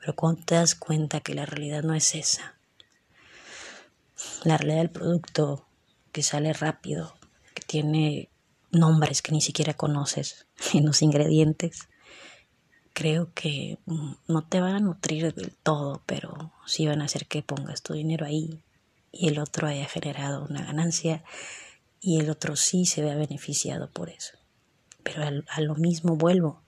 pero 0.00 0.16
cuando 0.16 0.42
te 0.44 0.56
das 0.56 0.74
cuenta 0.74 1.20
que 1.20 1.36
la 1.36 1.46
realidad 1.46 1.84
no 1.84 1.94
es 1.94 2.16
esa, 2.16 2.56
la 4.42 4.56
realidad 4.56 4.78
del 4.78 4.90
producto 4.90 5.64
que 6.10 6.24
sale 6.24 6.52
rápido, 6.52 7.14
que 7.54 7.62
tiene 7.62 8.28
nombres 8.70 9.22
que 9.22 9.32
ni 9.32 9.40
siquiera 9.40 9.74
conoces 9.74 10.46
en 10.74 10.86
los 10.86 11.02
ingredientes, 11.02 11.88
creo 12.92 13.32
que 13.34 13.78
mm, 13.86 14.12
no 14.28 14.46
te 14.46 14.60
van 14.60 14.74
a 14.74 14.80
nutrir 14.80 15.34
del 15.34 15.56
todo, 15.62 16.02
pero 16.06 16.52
sí 16.66 16.86
van 16.86 17.02
a 17.02 17.06
hacer 17.06 17.26
que 17.26 17.42
pongas 17.42 17.82
tu 17.82 17.94
dinero 17.94 18.26
ahí 18.26 18.62
y 19.12 19.28
el 19.28 19.38
otro 19.38 19.66
haya 19.66 19.86
generado 19.86 20.46
una 20.48 20.64
ganancia 20.64 21.24
y 22.00 22.20
el 22.20 22.30
otro 22.30 22.56
sí 22.56 22.86
se 22.86 23.02
vea 23.02 23.16
beneficiado 23.16 23.90
por 23.90 24.08
eso. 24.08 24.38
Pero 25.02 25.22
a, 25.24 25.60
lo 25.60 25.74
mismo 25.74 26.16
vuelvo. 26.16 26.62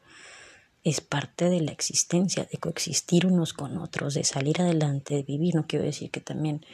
es 0.85 1.01
parte 1.01 1.49
de 1.49 1.61
la 1.61 1.71
existencia, 1.71 2.45
de 2.51 2.59
coexistir 2.59 3.27
unos 3.27 3.53
con 3.53 3.79
otros, 3.79 4.15
de 4.15 4.25
salir 4.25 4.61
adelante, 4.61 5.15
de 5.15 5.23
vivir. 5.23 5.55
No 5.55 5.67
quiero 5.67 5.85
decir 5.85 6.11
que 6.11 6.21
también 6.21 6.65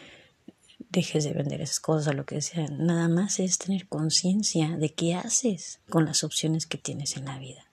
dejes 0.91 1.25
de 1.25 1.33
vender 1.33 1.61
esas 1.61 1.81
cosas, 1.81 2.15
lo 2.15 2.25
que 2.25 2.41
sea. 2.41 2.67
Nada 2.69 3.09
más 3.09 3.41
es 3.41 3.59
tener 3.59 3.89
conciencia 3.89 4.77
de 4.77 4.93
qué 4.93 5.15
haces 5.15 5.81
con 5.89 6.05
las 6.05 6.25
opciones 6.25 6.67
que 6.67 6.79
tienes 6.79 7.17
en 7.17 7.27
la 7.27 7.39
vida. 7.39 7.65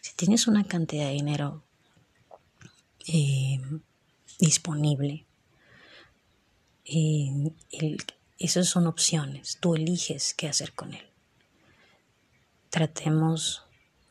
Si 0.00 0.14
tienes 0.14 0.46
una 0.46 0.64
cantidad 0.64 1.06
de 1.06 1.12
dinero 1.12 1.62
eh, 3.06 3.60
disponible, 4.38 5.26
eh, 6.84 7.52
esas 8.38 8.68
son 8.68 8.86
opciones. 8.86 9.58
Tú 9.60 9.74
eliges 9.74 10.34
qué 10.34 10.48
hacer 10.48 10.72
con 10.72 10.94
él. 10.94 11.06
Tratemos 12.70 13.64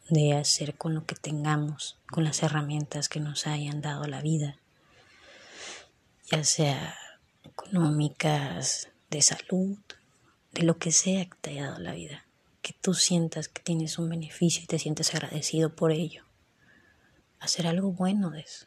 de 0.09 0.33
hacer 0.33 0.75
con 0.75 0.93
lo 0.93 1.05
que 1.05 1.15
tengamos, 1.15 1.97
con 2.09 2.23
las 2.23 2.43
herramientas 2.43 3.09
que 3.09 3.19
nos 3.19 3.47
hayan 3.47 3.81
dado 3.81 4.05
la 4.05 4.21
vida, 4.21 4.57
ya 6.31 6.43
sea 6.43 6.95
económicas, 7.47 8.89
de 9.09 9.21
salud, 9.21 9.77
de 10.53 10.63
lo 10.63 10.77
que 10.77 10.91
sea 10.91 11.25
que 11.25 11.37
te 11.41 11.49
haya 11.51 11.67
dado 11.67 11.79
la 11.79 11.93
vida, 11.93 12.25
que 12.61 12.73
tú 12.73 12.93
sientas 12.93 13.47
que 13.47 13.61
tienes 13.61 13.97
un 13.97 14.09
beneficio 14.09 14.63
y 14.63 14.67
te 14.67 14.79
sientes 14.79 15.13
agradecido 15.13 15.75
por 15.75 15.91
ello. 15.91 16.23
Hacer 17.39 17.67
algo 17.67 17.91
bueno 17.91 18.31
de 18.31 18.41
eso, 18.41 18.65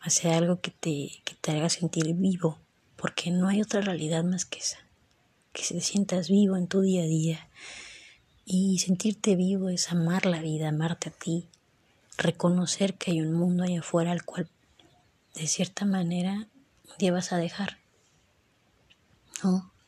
hacer 0.00 0.32
algo 0.32 0.60
que 0.60 0.70
te, 0.70 1.22
que 1.24 1.34
te 1.40 1.52
haga 1.52 1.68
sentir 1.68 2.12
vivo, 2.14 2.58
porque 2.96 3.30
no 3.30 3.48
hay 3.48 3.62
otra 3.62 3.80
realidad 3.80 4.24
más 4.24 4.44
que 4.44 4.58
esa, 4.58 4.78
que 5.52 5.62
te 5.62 5.80
sientas 5.80 6.28
vivo 6.28 6.56
en 6.56 6.68
tu 6.68 6.80
día 6.80 7.02
a 7.02 7.06
día 7.06 7.48
y 8.44 8.78
sentirte 8.78 9.36
vivo 9.36 9.68
es 9.68 9.90
amar 9.90 10.26
la 10.26 10.40
vida, 10.40 10.68
amarte 10.68 11.08
a 11.08 11.12
ti, 11.12 11.48
reconocer 12.18 12.94
que 12.94 13.12
hay 13.12 13.20
un 13.20 13.32
mundo 13.32 13.64
allá 13.64 13.80
afuera 13.80 14.12
al 14.12 14.24
cual 14.24 14.48
de 15.34 15.46
cierta 15.46 15.84
manera 15.84 16.34
un 16.34 16.98
día 16.98 17.12
vas 17.12 17.32
a 17.32 17.38
dejar. 17.38 17.81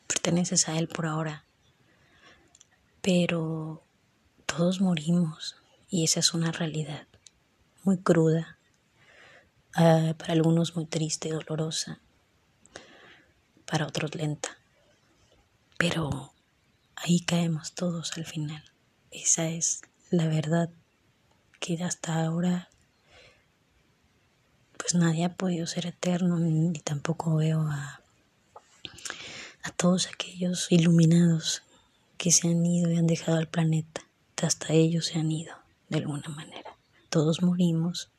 Perteneces 0.07 0.67
a 0.67 0.77
él 0.77 0.87
por 0.87 1.05
ahora. 1.05 1.45
Pero 3.01 3.83
todos 4.45 4.81
morimos 4.81 5.55
y 5.89 6.03
esa 6.03 6.19
es 6.19 6.33
una 6.33 6.51
realidad 6.51 7.07
muy 7.83 7.97
cruda, 7.97 8.57
ah, 9.75 10.13
para 10.17 10.33
algunos 10.33 10.75
muy 10.75 10.85
triste, 10.85 11.29
dolorosa, 11.29 11.99
para 13.65 13.87
otros 13.87 14.15
lenta. 14.15 14.57
Pero 15.77 16.33
ahí 16.95 17.19
caemos 17.21 17.73
todos 17.73 18.17
al 18.17 18.25
final. 18.25 18.63
Esa 19.11 19.49
es 19.49 19.81
la 20.09 20.27
verdad 20.27 20.69
que 21.59 21.81
hasta 21.83 22.23
ahora 22.23 22.69
pues 24.77 24.95
nadie 24.95 25.25
ha 25.25 25.33
podido 25.33 25.65
ser 25.65 25.87
eterno 25.87 26.37
ni 26.37 26.79
tampoco 26.79 27.35
veo 27.35 27.61
a, 27.61 28.01
a 29.65 29.71
todos 29.71 30.07
aquellos 30.07 30.71
iluminados 30.71 31.63
que 32.17 32.31
se 32.31 32.47
han 32.47 32.63
ido 32.63 32.91
y 32.91 32.97
han 32.97 33.07
dejado 33.07 33.39
al 33.39 33.47
planeta. 33.47 34.01
Hasta 34.43 34.73
ellos 34.73 35.07
se 35.07 35.17
han 35.17 35.31
ido 35.31 35.55
de 35.89 35.97
alguna 35.97 36.29
manera. 36.29 36.77
Todos 37.09 37.41
morimos 37.41 38.11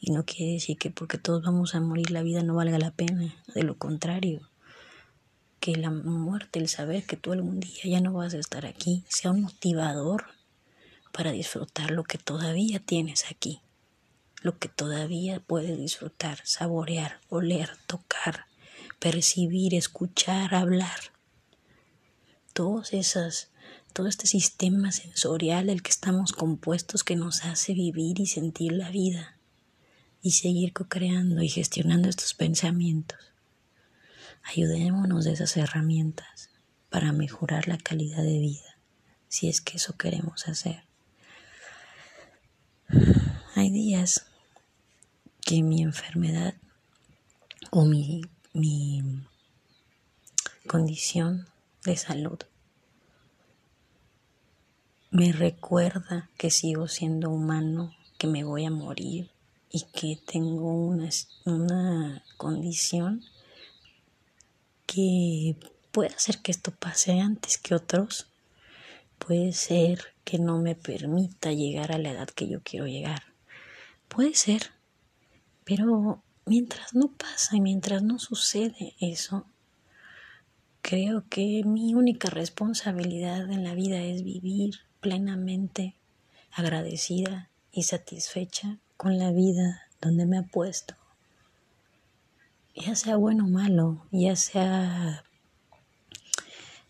y 0.00 0.12
no 0.12 0.24
quiere 0.24 0.54
decir 0.54 0.78
que 0.78 0.90
porque 0.90 1.18
todos 1.18 1.44
vamos 1.44 1.74
a 1.74 1.80
morir 1.80 2.10
la 2.10 2.22
vida 2.22 2.42
no 2.42 2.54
valga 2.54 2.78
la 2.78 2.90
pena. 2.90 3.34
De 3.54 3.64
lo 3.64 3.76
contrario, 3.76 4.48
que 5.60 5.76
la 5.76 5.90
muerte, 5.90 6.58
el 6.58 6.68
saber 6.68 7.04
que 7.04 7.18
tú 7.18 7.32
algún 7.32 7.60
día 7.60 7.82
ya 7.84 8.00
no 8.00 8.14
vas 8.14 8.32
a 8.32 8.38
estar 8.38 8.64
aquí, 8.64 9.04
sea 9.08 9.30
un 9.30 9.42
motivador 9.42 10.24
para 11.12 11.32
disfrutar 11.32 11.90
lo 11.90 12.04
que 12.04 12.16
todavía 12.16 12.80
tienes 12.80 13.26
aquí, 13.30 13.60
lo 14.40 14.58
que 14.58 14.68
todavía 14.70 15.40
puedes 15.40 15.76
disfrutar, 15.76 16.40
saborear, 16.44 17.20
oler, 17.28 17.76
tocar, 17.86 18.46
percibir, 19.02 19.74
escuchar, 19.74 20.54
hablar. 20.54 20.96
Todos 22.52 22.92
esas, 22.92 23.50
todo 23.92 24.06
este 24.06 24.28
sistema 24.28 24.92
sensorial 24.92 25.66
del 25.66 25.82
que 25.82 25.90
estamos 25.90 26.32
compuestos 26.32 27.02
que 27.02 27.16
nos 27.16 27.44
hace 27.44 27.74
vivir 27.74 28.20
y 28.20 28.26
sentir 28.26 28.70
la 28.70 28.90
vida 28.90 29.36
y 30.22 30.30
seguir 30.30 30.72
co-creando 30.72 31.42
y 31.42 31.48
gestionando 31.48 32.08
estos 32.08 32.32
pensamientos. 32.32 33.18
Ayudémonos 34.44 35.24
de 35.24 35.32
esas 35.32 35.56
herramientas 35.56 36.50
para 36.88 37.10
mejorar 37.10 37.66
la 37.66 37.78
calidad 37.78 38.22
de 38.22 38.38
vida, 38.38 38.78
si 39.26 39.48
es 39.48 39.60
que 39.60 39.78
eso 39.78 39.96
queremos 39.96 40.46
hacer. 40.46 40.84
Hay 43.56 43.70
días 43.70 44.26
que 45.40 45.60
mi 45.64 45.82
enfermedad 45.82 46.54
o 47.70 47.84
mi, 47.84 48.22
mi 48.52 49.02
condición 50.66 51.46
de 51.84 51.96
salud 51.96 52.38
me 55.12 55.30
recuerda 55.30 56.30
que 56.38 56.50
sigo 56.50 56.88
siendo 56.88 57.28
humano, 57.28 57.94
que 58.16 58.26
me 58.26 58.44
voy 58.44 58.64
a 58.64 58.70
morir 58.70 59.30
y 59.70 59.84
que 59.92 60.18
tengo 60.26 60.72
una, 60.72 61.10
una 61.44 62.24
condición 62.38 63.22
que 64.86 65.56
puede 65.92 66.14
hacer 66.14 66.38
que 66.40 66.50
esto 66.50 66.70
pase 66.70 67.20
antes 67.20 67.58
que 67.58 67.74
otros, 67.74 68.26
puede 69.18 69.52
ser 69.52 70.14
que 70.24 70.38
no 70.38 70.58
me 70.60 70.74
permita 70.74 71.52
llegar 71.52 71.92
a 71.92 71.98
la 71.98 72.12
edad 72.12 72.28
que 72.28 72.48
yo 72.48 72.62
quiero 72.62 72.86
llegar. 72.86 73.22
Puede 74.08 74.34
ser, 74.34 74.70
pero 75.64 76.22
mientras 76.46 76.94
no 76.94 77.08
pasa 77.08 77.56
y 77.56 77.60
mientras 77.60 78.02
no 78.02 78.18
sucede 78.18 78.94
eso, 79.00 79.46
creo 80.80 81.24
que 81.28 81.62
mi 81.64 81.94
única 81.94 82.30
responsabilidad 82.30 83.50
en 83.50 83.64
la 83.64 83.74
vida 83.74 84.00
es 84.02 84.22
vivir 84.22 84.80
plenamente 85.00 85.96
agradecida 86.52 87.50
y 87.72 87.84
satisfecha 87.84 88.78
con 88.96 89.18
la 89.18 89.32
vida 89.32 89.82
donde 90.00 90.26
me 90.26 90.38
ha 90.38 90.42
puesto 90.42 90.94
ya 92.74 92.94
sea 92.94 93.16
bueno 93.16 93.44
o 93.44 93.48
malo, 93.48 94.06
ya 94.10 94.36
sea, 94.36 95.24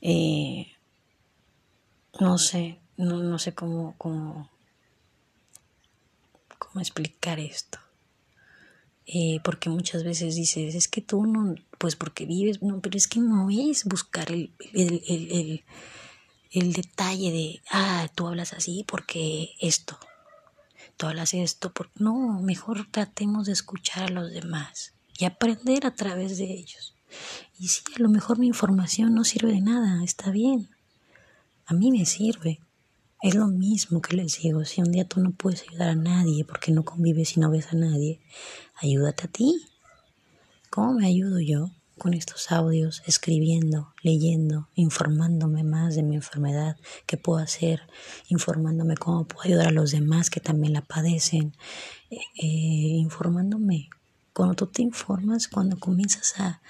eh, 0.01 0.73
no 2.21 2.39
sé, 2.39 2.81
no, 2.97 3.39
sé 3.39 3.55
cómo, 3.55 3.95
cómo, 3.99 4.49
cómo 6.59 6.81
explicar 6.81 7.41
esto. 7.41 7.79
Eh, 9.07 9.41
porque 9.43 9.69
muchas 9.69 10.05
veces 10.05 10.37
dices, 10.37 10.75
es 10.75 10.87
que 10.89 11.01
tú 11.01 11.27
no, 11.27 11.57
pues 11.79 11.97
porque 11.97 12.25
vives, 12.25 12.63
no, 12.63 12.81
pero 12.81 12.97
es 12.97 13.09
que 13.09 13.19
no 13.19 13.51
es 13.51 13.85
buscar 13.85 14.31
el, 14.31 14.53
el, 14.73 15.03
el, 15.09 15.65
el 16.53 16.73
detalle 16.73 17.33
de, 17.33 17.63
ah, 17.71 18.09
tú 18.15 18.29
hablas 18.29 18.53
así 18.53 18.85
porque 18.87 19.51
esto, 19.61 19.99
tú 20.97 21.07
hablas 21.07 21.35
esto, 21.35 21.73
porque 21.73 21.95
no, 21.99 22.41
mejor 22.41 22.87
tratemos 22.91 23.47
de 23.47 23.53
escuchar 23.53 24.05
a 24.05 24.09
los 24.09 24.31
demás 24.31 24.95
y 25.19 25.25
aprender 25.25 25.87
a 25.87 25.95
través 25.95 26.39
de 26.39 26.53
ellos. 26.53 26.95
Y 27.59 27.69
si 27.69 27.83
a 27.97 28.03
lo 28.03 28.09
mejor 28.09 28.39
mi 28.39 28.47
información 28.47 29.15
no 29.15 29.25
sirve 29.25 29.53
de 29.53 29.61
nada, 29.61 30.03
está 30.05 30.31
bien. 30.31 30.71
A 31.67 31.75
mí 31.75 31.91
me 31.91 32.07
sirve. 32.07 32.61
Es 33.23 33.37
lo 33.37 33.47
mismo 33.47 34.03
que 34.03 34.17
les 34.17 34.43
digo, 34.43 34.65
si 34.65 34.81
un 34.81 34.91
día 34.91 35.07
tú 35.07 35.21
no 35.21 35.31
puedes 35.31 35.63
ayudar 35.63 35.91
a 35.91 35.95
nadie 35.95 36.45
porque 36.45 36.73
no 36.73 36.85
convives 36.85 37.37
y 37.37 37.41
no 37.41 37.53
ves 37.53 37.69
a 37.73 37.77
nadie, 37.77 38.21
ayúdate 38.75 39.27
a 39.27 39.29
ti. 39.29 39.65
¿Cómo 40.71 40.95
me 40.95 41.07
ayudo 41.07 41.39
yo? 41.39 41.71
Con 41.99 42.15
estos 42.15 42.51
audios, 42.51 43.01
escribiendo, 43.07 43.95
leyendo, 44.03 44.69
informándome 44.75 45.63
más 45.63 45.95
de 45.95 46.03
mi 46.03 46.17
enfermedad, 46.17 46.77
qué 47.07 47.17
puedo 47.17 47.39
hacer, 47.39 47.83
informándome 48.27 48.97
cómo 48.97 49.25
puedo 49.25 49.43
ayudar 49.45 49.69
a 49.69 49.71
los 49.73 49.93
demás 49.93 50.29
que 50.29 50.41
también 50.41 50.73
la 50.73 50.83
padecen, 50.83 51.55
eh, 52.11 52.17
eh, 52.35 52.97
informándome 52.99 53.89
cuando 54.33 54.57
tú 54.57 54.67
te 54.67 54.83
informas, 54.83 55.47
cuando 55.47 55.79
comienzas 55.79 56.35
a, 56.41 56.61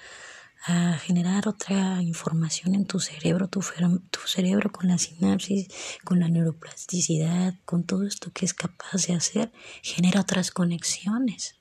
generar 0.99 1.47
otra 1.49 2.01
información 2.01 2.73
en 2.73 2.85
tu 2.85 2.99
cerebro, 2.99 3.49
tu, 3.49 3.61
tu 4.09 4.19
cerebro 4.25 4.71
con 4.71 4.87
la 4.87 4.97
sinapsis, 4.97 5.67
con 6.05 6.21
la 6.21 6.29
neuroplasticidad, 6.29 7.55
con 7.65 7.83
todo 7.83 8.07
esto 8.07 8.31
que 8.31 8.45
es 8.45 8.53
capaz 8.53 9.07
de 9.07 9.13
hacer, 9.13 9.51
genera 9.81 10.21
otras 10.21 10.51
conexiones 10.51 11.55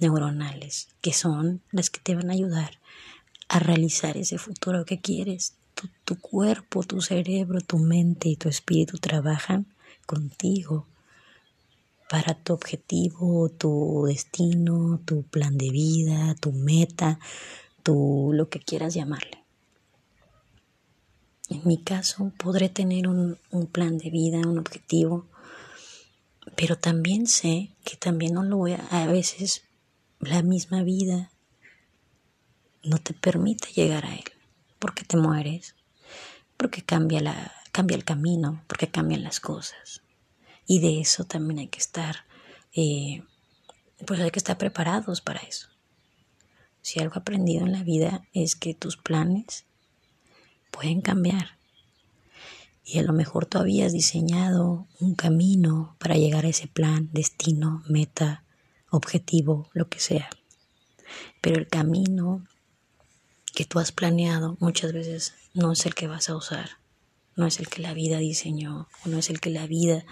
neuronales 0.00 0.88
que 1.00 1.12
son 1.12 1.60
las 1.72 1.90
que 1.90 2.00
te 2.00 2.14
van 2.14 2.30
a 2.30 2.34
ayudar 2.34 2.78
a 3.48 3.58
realizar 3.58 4.16
ese 4.16 4.38
futuro 4.38 4.84
que 4.84 5.00
quieres. 5.00 5.54
Tu, 5.74 5.88
tu 6.04 6.20
cuerpo, 6.20 6.84
tu 6.84 7.00
cerebro, 7.00 7.60
tu 7.60 7.78
mente 7.78 8.28
y 8.28 8.36
tu 8.36 8.48
espíritu 8.48 8.98
trabajan 8.98 9.66
contigo 10.06 10.86
para 12.08 12.34
tu 12.34 12.52
objetivo, 12.52 13.48
tu 13.48 14.04
destino, 14.06 15.00
tu 15.04 15.24
plan 15.24 15.58
de 15.58 15.70
vida, 15.70 16.36
tu 16.40 16.52
meta, 16.52 17.18
tu 17.84 18.32
lo 18.32 18.48
que 18.48 18.58
quieras 18.58 18.94
llamarle. 18.94 19.44
En 21.48 21.60
mi 21.64 21.78
caso, 21.78 22.32
podré 22.36 22.68
tener 22.68 23.06
un, 23.06 23.38
un 23.52 23.66
plan 23.68 23.98
de 23.98 24.10
vida, 24.10 24.38
un 24.38 24.58
objetivo, 24.58 25.26
Pero 26.56 26.76
también 26.76 27.26
sé 27.26 27.70
que 27.84 27.96
también 27.96 28.34
no 28.34 28.42
lo 28.42 28.56
voy 28.56 28.72
a, 28.72 28.86
a 28.90 29.06
veces 29.06 29.62
la 30.20 30.42
misma 30.42 30.82
vida 30.82 31.30
no 32.82 32.98
te 32.98 33.14
permite 33.14 33.68
llegar 33.72 34.04
a 34.04 34.14
él, 34.14 34.24
porque 34.78 35.04
te 35.04 35.16
mueres, 35.16 35.74
porque 36.56 36.82
cambia 36.82 37.20
la 37.20 37.52
cambia 37.74 37.96
el 37.96 38.04
camino, 38.04 38.62
porque 38.68 38.88
cambian 38.88 39.24
las 39.24 39.40
cosas. 39.40 40.02
Y 40.64 40.78
de 40.78 41.00
eso 41.00 41.24
también 41.24 41.58
hay 41.58 41.66
que 41.66 41.80
estar, 41.80 42.24
eh, 42.72 43.24
pues 44.06 44.20
hay 44.20 44.30
que 44.30 44.38
estar 44.38 44.56
preparados 44.56 45.20
para 45.20 45.40
eso. 45.40 45.73
Si 46.84 47.00
algo 47.00 47.16
aprendido 47.16 47.64
en 47.64 47.72
la 47.72 47.82
vida 47.82 48.28
es 48.34 48.56
que 48.56 48.74
tus 48.74 48.98
planes 48.98 49.64
pueden 50.70 51.00
cambiar. 51.00 51.56
Y 52.84 52.98
a 52.98 53.02
lo 53.02 53.14
mejor 53.14 53.46
tú 53.46 53.56
habías 53.56 53.94
diseñado 53.94 54.86
un 55.00 55.14
camino 55.14 55.96
para 55.98 56.16
llegar 56.16 56.44
a 56.44 56.50
ese 56.50 56.66
plan, 56.66 57.08
destino, 57.10 57.82
meta, 57.88 58.44
objetivo, 58.90 59.70
lo 59.72 59.88
que 59.88 59.98
sea. 59.98 60.28
Pero 61.40 61.56
el 61.56 61.68
camino 61.68 62.46
que 63.54 63.64
tú 63.64 63.78
has 63.78 63.90
planeado 63.90 64.58
muchas 64.60 64.92
veces 64.92 65.32
no 65.54 65.72
es 65.72 65.86
el 65.86 65.94
que 65.94 66.06
vas 66.06 66.28
a 66.28 66.36
usar 66.36 66.68
no 67.36 67.48
es 67.48 67.58
el 67.58 67.66
que 67.66 67.82
la 67.82 67.94
vida 67.94 68.18
diseñó, 68.18 68.86
no 69.04 69.18
es 69.18 69.28
el 69.28 69.40
que 69.40 69.50
la 69.50 69.66
vida 69.66 70.04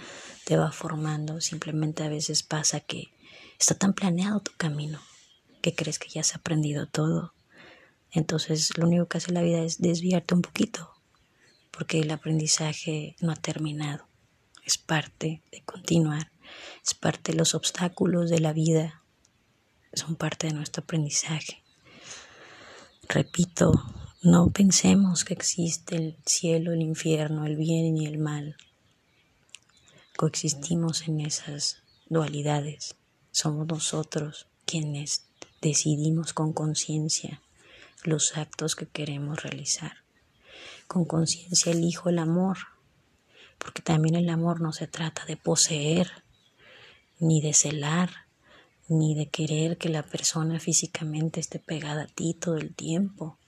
te 0.44 0.56
va 0.56 0.72
formando, 0.72 1.40
simplemente 1.40 2.02
a 2.02 2.08
veces 2.08 2.42
pasa 2.42 2.80
que 2.80 3.12
está 3.60 3.76
tan 3.76 3.92
planeado 3.92 4.40
tu 4.40 4.50
camino 4.56 4.98
que 5.62 5.74
crees 5.74 5.98
que 5.98 6.10
ya 6.10 6.20
has 6.20 6.34
aprendido 6.34 6.86
todo. 6.86 7.32
Entonces 8.10 8.76
lo 8.76 8.86
único 8.86 9.06
que 9.06 9.18
hace 9.18 9.32
la 9.32 9.40
vida 9.40 9.62
es 9.62 9.80
desviarte 9.80 10.34
un 10.34 10.42
poquito, 10.42 10.90
porque 11.70 12.00
el 12.00 12.10
aprendizaje 12.10 13.16
no 13.20 13.32
ha 13.32 13.36
terminado, 13.36 14.06
es 14.66 14.76
parte 14.76 15.42
de 15.50 15.62
continuar, 15.62 16.30
es 16.84 16.92
parte 16.92 17.32
de 17.32 17.38
los 17.38 17.54
obstáculos 17.54 18.28
de 18.28 18.40
la 18.40 18.52
vida, 18.52 19.02
son 19.94 20.16
parte 20.16 20.48
de 20.48 20.54
nuestro 20.54 20.82
aprendizaje. 20.82 21.62
Repito, 23.08 23.72
no 24.22 24.50
pensemos 24.50 25.24
que 25.24 25.34
existe 25.34 25.96
el 25.96 26.16
cielo, 26.26 26.72
el 26.72 26.82
infierno, 26.82 27.46
el 27.46 27.56
bien 27.56 27.96
y 27.96 28.06
el 28.06 28.18
mal. 28.18 28.56
Coexistimos 30.16 31.08
en 31.08 31.20
esas 31.20 31.82
dualidades. 32.08 32.94
Somos 33.30 33.66
nosotros 33.66 34.46
quienes 34.64 35.26
decidimos 35.62 36.34
con 36.34 36.52
conciencia 36.52 37.40
los 38.04 38.36
actos 38.36 38.76
que 38.76 38.86
queremos 38.86 39.42
realizar. 39.42 39.92
Con 40.86 41.06
conciencia 41.06 41.72
elijo 41.72 42.10
el 42.10 42.18
amor, 42.18 42.58
porque 43.56 43.80
también 43.80 44.16
el 44.16 44.28
amor 44.28 44.60
no 44.60 44.74
se 44.74 44.86
trata 44.86 45.24
de 45.24 45.38
poseer, 45.38 46.10
ni 47.18 47.40
de 47.40 47.54
celar, 47.54 48.10
ni 48.88 49.14
de 49.14 49.28
querer 49.30 49.78
que 49.78 49.88
la 49.88 50.02
persona 50.02 50.60
físicamente 50.60 51.40
esté 51.40 51.58
pegada 51.58 52.02
a 52.02 52.06
ti 52.08 52.34
todo 52.34 52.58
el 52.58 52.74
tiempo 52.74 53.38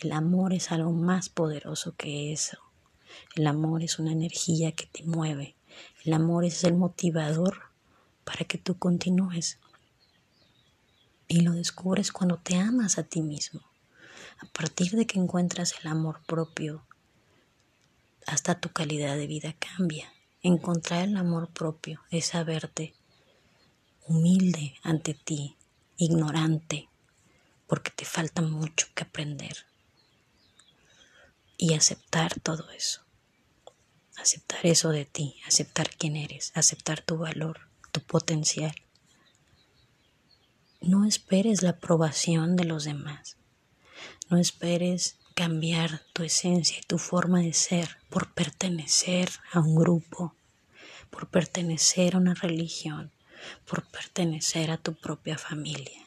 el 0.00 0.12
amor 0.12 0.52
es 0.52 0.70
algo 0.70 0.92
más 0.92 1.28
poderoso 1.28 1.94
que 1.96 2.32
eso. 2.32 2.58
El 3.36 3.46
amor 3.46 3.82
es 3.82 3.98
una 3.98 4.12
energía 4.12 4.72
que 4.72 4.86
te 4.86 5.04
mueve. 5.04 5.54
El 6.04 6.12
amor 6.12 6.44
es 6.44 6.64
el 6.64 6.74
motivador 6.74 7.62
para 8.24 8.44
que 8.44 8.58
tú 8.58 8.78
continúes. 8.78 9.58
Y 11.32 11.40
lo 11.40 11.52
descubres 11.52 12.12
cuando 12.12 12.36
te 12.36 12.56
amas 12.56 12.98
a 12.98 13.04
ti 13.04 13.22
mismo. 13.22 13.62
A 14.42 14.44
partir 14.52 14.90
de 14.90 15.06
que 15.06 15.18
encuentras 15.18 15.72
el 15.80 15.88
amor 15.88 16.20
propio, 16.26 16.86
hasta 18.26 18.60
tu 18.60 18.68
calidad 18.68 19.16
de 19.16 19.26
vida 19.26 19.54
cambia. 19.58 20.12
Encontrar 20.42 21.08
el 21.08 21.16
amor 21.16 21.48
propio 21.48 22.02
es 22.10 22.26
saberte 22.26 22.94
humilde 24.06 24.74
ante 24.82 25.14
ti, 25.14 25.56
ignorante, 25.96 26.90
porque 27.66 27.90
te 27.90 28.04
falta 28.04 28.42
mucho 28.42 28.88
que 28.94 29.04
aprender. 29.04 29.56
Y 31.56 31.72
aceptar 31.72 32.40
todo 32.40 32.70
eso. 32.72 33.00
Aceptar 34.18 34.66
eso 34.66 34.90
de 34.90 35.06
ti, 35.06 35.40
aceptar 35.46 35.96
quién 35.96 36.16
eres, 36.16 36.52
aceptar 36.54 37.00
tu 37.00 37.16
valor, 37.16 37.70
tu 37.90 38.02
potencial. 38.02 38.74
No 40.82 41.04
esperes 41.04 41.62
la 41.62 41.70
aprobación 41.70 42.56
de 42.56 42.64
los 42.64 42.84
demás. 42.84 43.36
No 44.28 44.38
esperes 44.38 45.16
cambiar 45.34 46.02
tu 46.12 46.22
esencia 46.22 46.78
y 46.78 46.86
tu 46.86 46.98
forma 46.98 47.40
de 47.40 47.52
ser 47.52 47.96
por 48.10 48.32
pertenecer 48.34 49.30
a 49.52 49.60
un 49.60 49.74
grupo, 49.74 50.34
por 51.10 51.28
pertenecer 51.28 52.14
a 52.14 52.18
una 52.18 52.34
religión, 52.34 53.10
por 53.66 53.84
pertenecer 53.84 54.70
a 54.70 54.76
tu 54.76 54.94
propia 54.94 55.38
familia 55.38 56.02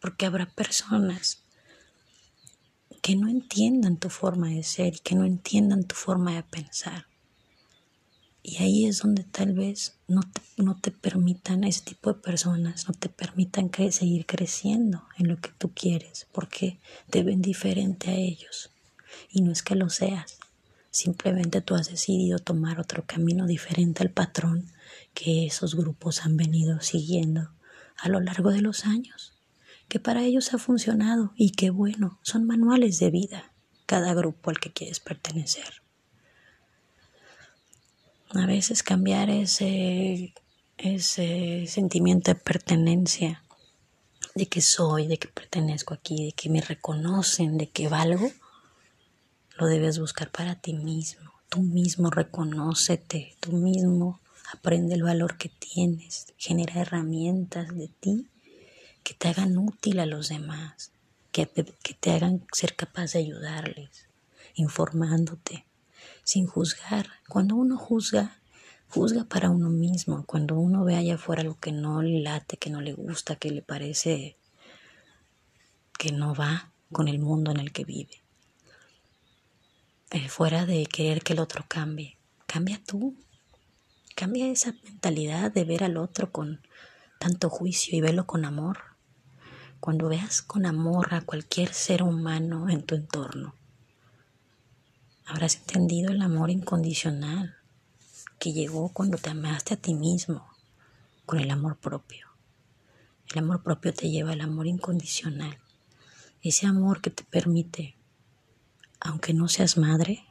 porque 0.00 0.26
habrá 0.26 0.46
personas 0.46 1.42
que 3.02 3.16
no 3.16 3.28
entiendan 3.28 3.96
tu 3.96 4.10
forma 4.10 4.48
de 4.48 4.62
ser 4.62 4.94
y 4.96 4.98
que 4.98 5.14
no 5.14 5.24
entiendan 5.24 5.84
tu 5.84 5.94
forma 5.94 6.34
de 6.34 6.42
pensar. 6.42 7.06
Y 8.48 8.56
ahí 8.62 8.86
es 8.86 9.00
donde 9.00 9.24
tal 9.24 9.52
vez 9.52 9.98
no 10.06 10.22
te, 10.22 10.62
no 10.62 10.74
te 10.74 10.90
permitan, 10.90 11.64
ese 11.64 11.82
tipo 11.82 12.14
de 12.14 12.18
personas, 12.18 12.88
no 12.88 12.94
te 12.94 13.10
permitan 13.10 13.70
seguir 13.90 14.24
creciendo 14.24 15.04
en 15.18 15.28
lo 15.28 15.36
que 15.36 15.50
tú 15.58 15.72
quieres, 15.74 16.26
porque 16.32 16.78
te 17.10 17.22
ven 17.22 17.42
diferente 17.42 18.10
a 18.10 18.14
ellos. 18.14 18.70
Y 19.30 19.42
no 19.42 19.52
es 19.52 19.62
que 19.62 19.74
lo 19.74 19.90
seas, 19.90 20.38
simplemente 20.90 21.60
tú 21.60 21.74
has 21.74 21.90
decidido 21.90 22.38
tomar 22.38 22.80
otro 22.80 23.04
camino 23.06 23.46
diferente 23.46 24.02
al 24.02 24.10
patrón 24.10 24.64
que 25.12 25.44
esos 25.44 25.74
grupos 25.74 26.24
han 26.24 26.38
venido 26.38 26.80
siguiendo 26.80 27.50
a 27.98 28.08
lo 28.08 28.18
largo 28.18 28.50
de 28.50 28.62
los 28.62 28.86
años 28.86 29.34
que 29.88 30.00
para 30.00 30.22
ellos 30.22 30.54
ha 30.54 30.58
funcionado 30.58 31.32
y 31.34 31.52
qué 31.52 31.70
bueno, 31.70 32.18
son 32.22 32.46
manuales 32.46 32.98
de 32.98 33.10
vida, 33.10 33.52
cada 33.86 34.14
grupo 34.14 34.50
al 34.50 34.58
que 34.58 34.72
quieres 34.72 35.00
pertenecer. 35.00 35.82
A 38.34 38.46
veces 38.46 38.82
cambiar 38.82 39.30
ese, 39.30 40.34
ese 40.76 41.66
sentimiento 41.66 42.30
de 42.30 42.34
pertenencia, 42.34 43.42
de 44.34 44.46
que 44.46 44.60
soy, 44.60 45.06
de 45.06 45.18
que 45.18 45.28
pertenezco 45.28 45.94
aquí, 45.94 46.26
de 46.26 46.32
que 46.32 46.50
me 46.50 46.60
reconocen, 46.60 47.56
de 47.56 47.68
que 47.70 47.88
valgo, 47.88 48.30
lo 49.56 49.66
debes 49.66 49.98
buscar 49.98 50.30
para 50.30 50.56
ti 50.56 50.74
mismo. 50.74 51.32
Tú 51.48 51.62
mismo 51.62 52.10
reconócete, 52.10 53.34
tú 53.40 53.52
mismo 53.52 54.20
aprende 54.52 54.94
el 54.94 55.02
valor 55.02 55.38
que 55.38 55.48
tienes, 55.48 56.34
genera 56.36 56.82
herramientas 56.82 57.74
de 57.74 57.88
ti 57.88 58.26
que 59.02 59.14
te 59.14 59.28
hagan 59.28 59.56
útil 59.56 60.00
a 60.00 60.06
los 60.06 60.28
demás, 60.28 60.92
que, 61.32 61.46
que 61.46 61.94
te 61.94 62.10
hagan 62.10 62.44
ser 62.52 62.76
capaz 62.76 63.12
de 63.12 63.20
ayudarles, 63.20 64.06
informándote, 64.54 65.64
sin 66.28 66.46
juzgar. 66.46 67.08
Cuando 67.26 67.56
uno 67.56 67.78
juzga, 67.78 68.38
juzga 68.90 69.24
para 69.24 69.48
uno 69.48 69.70
mismo. 69.70 70.26
Cuando 70.26 70.58
uno 70.58 70.84
ve 70.84 70.94
allá 70.94 71.14
afuera 71.14 71.40
algo 71.40 71.58
que 71.58 71.72
no 71.72 72.02
le 72.02 72.20
late, 72.20 72.58
que 72.58 72.68
no 72.68 72.82
le 72.82 72.92
gusta, 72.92 73.36
que 73.36 73.50
le 73.50 73.62
parece 73.62 74.36
que 75.98 76.12
no 76.12 76.34
va 76.34 76.70
con 76.92 77.08
el 77.08 77.18
mundo 77.18 77.50
en 77.50 77.60
el 77.60 77.72
que 77.72 77.86
vive. 77.86 78.22
Eh, 80.10 80.28
fuera 80.28 80.66
de 80.66 80.84
querer 80.84 81.22
que 81.22 81.32
el 81.32 81.38
otro 81.38 81.64
cambie, 81.66 82.18
cambia 82.46 82.78
tú. 82.86 83.16
Cambia 84.14 84.48
esa 84.48 84.74
mentalidad 84.84 85.50
de 85.50 85.64
ver 85.64 85.82
al 85.82 85.96
otro 85.96 86.30
con 86.30 86.60
tanto 87.18 87.48
juicio 87.48 87.96
y 87.96 88.02
verlo 88.02 88.26
con 88.26 88.44
amor. 88.44 88.80
Cuando 89.80 90.10
veas 90.10 90.42
con 90.42 90.66
amor 90.66 91.14
a 91.14 91.22
cualquier 91.22 91.72
ser 91.72 92.02
humano 92.02 92.68
en 92.68 92.82
tu 92.82 92.96
entorno, 92.96 93.54
habrás 95.28 95.56
entendido 95.56 96.10
el 96.10 96.22
amor 96.22 96.50
incondicional 96.50 97.56
que 98.38 98.52
llegó 98.52 98.88
cuando 98.90 99.18
te 99.18 99.30
amaste 99.30 99.74
a 99.74 99.76
ti 99.76 99.94
mismo 99.94 100.48
con 101.26 101.38
el 101.38 101.50
amor 101.50 101.76
propio. 101.76 102.28
El 103.30 103.40
amor 103.40 103.62
propio 103.62 103.92
te 103.92 104.08
lleva 104.08 104.32
al 104.32 104.40
amor 104.40 104.66
incondicional. 104.66 105.58
Ese 106.40 106.66
amor 106.66 107.02
que 107.02 107.10
te 107.10 107.24
permite, 107.24 107.94
aunque 109.00 109.34
no 109.34 109.48
seas 109.48 109.76
madre, 109.76 110.24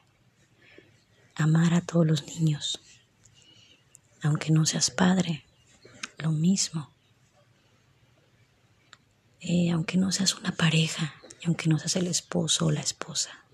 amar 1.36 1.76
a 1.76 1.82
todos 1.82 2.08
los 2.08 2.26
niños. 2.26 2.80
Aunque 4.24 4.52
no 4.52 4.66
seas 4.66 4.90
padre, 4.90 5.46
lo 6.18 6.32
mismo. 6.32 6.90
Eh, 9.42 9.70
aunque 9.70 9.98
no 9.98 10.12
seas 10.12 10.34
una 10.34 10.54
pareja 10.54 11.14
y 11.40 11.46
aunque 11.46 11.70
no 11.70 11.78
seas 11.78 11.98
el 11.98 12.08
esposo 12.08 12.66
o 12.66 12.72
la 12.72 12.82
esposa. 12.82 13.47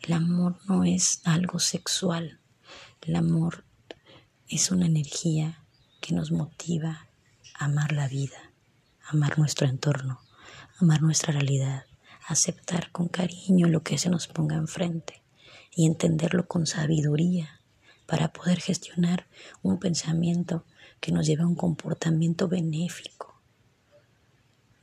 El 0.00 0.12
amor 0.12 0.58
no 0.66 0.84
es 0.84 1.20
algo 1.24 1.58
sexual, 1.58 2.38
el 3.02 3.16
amor 3.16 3.64
es 4.48 4.70
una 4.70 4.86
energía 4.86 5.64
que 6.00 6.14
nos 6.14 6.30
motiva 6.30 7.08
a 7.58 7.66
amar 7.66 7.92
la 7.92 8.08
vida, 8.08 8.52
amar 9.06 9.38
nuestro 9.38 9.66
entorno, 9.66 10.20
amar 10.80 11.02
nuestra 11.02 11.32
realidad, 11.32 11.84
aceptar 12.26 12.90
con 12.92 13.08
cariño 13.08 13.68
lo 13.68 13.82
que 13.82 13.98
se 13.98 14.08
nos 14.08 14.28
ponga 14.28 14.56
enfrente 14.56 15.22
y 15.74 15.86
entenderlo 15.86 16.46
con 16.46 16.66
sabiduría 16.66 17.60
para 18.06 18.32
poder 18.32 18.60
gestionar 18.60 19.26
un 19.62 19.78
pensamiento 19.78 20.64
que 21.00 21.12
nos 21.12 21.26
lleve 21.26 21.42
a 21.42 21.46
un 21.46 21.54
comportamiento 21.54 22.48
benéfico, 22.48 23.37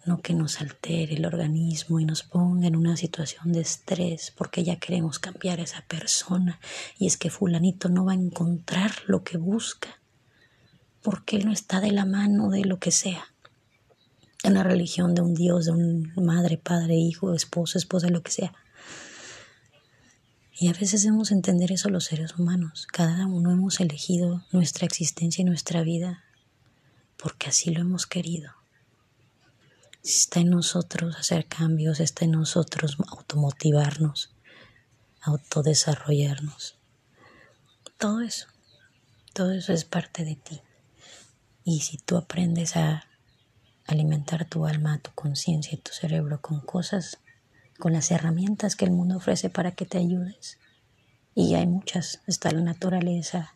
no 0.05 0.21
que 0.21 0.33
nos 0.33 0.61
altere 0.61 1.15
el 1.15 1.25
organismo 1.25 1.99
y 1.99 2.05
nos 2.05 2.23
ponga 2.23 2.67
en 2.67 2.75
una 2.75 2.95
situación 2.95 3.51
de 3.51 3.61
estrés 3.61 4.31
porque 4.35 4.63
ya 4.63 4.77
queremos 4.77 5.19
cambiar 5.19 5.59
a 5.59 5.63
esa 5.63 5.81
persona 5.81 6.59
y 6.97 7.07
es 7.07 7.17
que 7.17 7.29
fulanito 7.29 7.89
no 7.89 8.05
va 8.05 8.13
a 8.13 8.15
encontrar 8.15 8.91
lo 9.07 9.23
que 9.23 9.37
busca 9.37 9.99
porque 11.01 11.37
él 11.37 11.45
no 11.45 11.51
está 11.51 11.81
de 11.81 11.91
la 11.91 12.05
mano 12.05 12.49
de 12.49 12.65
lo 12.65 12.79
que 12.79 12.91
sea. 12.91 13.25
En 14.43 14.55
la 14.55 14.63
religión 14.63 15.13
de 15.13 15.21
un 15.21 15.35
Dios, 15.35 15.65
de 15.65 15.71
un 15.71 16.11
madre, 16.15 16.57
padre, 16.57 16.95
hijo, 16.95 17.33
esposo, 17.33 17.77
esposa, 17.77 18.09
lo 18.09 18.23
que 18.23 18.31
sea. 18.31 18.53
Y 20.57 20.67
a 20.67 20.73
veces 20.73 21.03
debemos 21.03 21.31
entender 21.31 21.71
eso 21.71 21.89
los 21.89 22.05
seres 22.05 22.37
humanos. 22.37 22.87
Cada 22.91 23.27
uno 23.27 23.51
hemos 23.51 23.79
elegido 23.79 24.45
nuestra 24.51 24.85
existencia 24.85 25.41
y 25.41 25.45
nuestra 25.45 25.83
vida 25.83 26.23
porque 27.17 27.49
así 27.49 27.71
lo 27.71 27.81
hemos 27.81 28.07
querido. 28.07 28.51
Está 30.05 30.39
en 30.41 30.51
nosotros 30.51 31.15
hacer 31.15 31.47
cambios, 31.47 31.99
está 31.99 32.25
en 32.25 32.31
nosotros 32.33 32.95
automotivarnos, 33.07 34.35
autodesarrollarnos. 35.19 36.77
Todo 37.97 38.21
eso, 38.21 38.45
todo 39.33 39.51
eso 39.51 39.73
es 39.73 39.83
parte 39.83 40.23
de 40.23 40.35
ti. 40.35 40.61
Y 41.63 41.79
si 41.79 41.97
tú 41.97 42.17
aprendes 42.17 42.75
a 42.75 43.03
alimentar 43.87 44.47
tu 44.47 44.67
alma, 44.67 44.99
tu 44.99 45.09
conciencia 45.15 45.73
y 45.73 45.81
tu 45.81 45.91
cerebro 45.91 46.39
con 46.39 46.61
cosas 46.61 47.17
con 47.79 47.91
las 47.91 48.11
herramientas 48.11 48.75
que 48.75 48.85
el 48.85 48.91
mundo 48.91 49.17
ofrece 49.17 49.49
para 49.49 49.71
que 49.71 49.87
te 49.87 49.97
ayudes. 49.97 50.59
Y 51.33 51.55
hay 51.55 51.65
muchas, 51.65 52.21
está 52.27 52.51
la 52.51 52.61
naturaleza, 52.61 53.55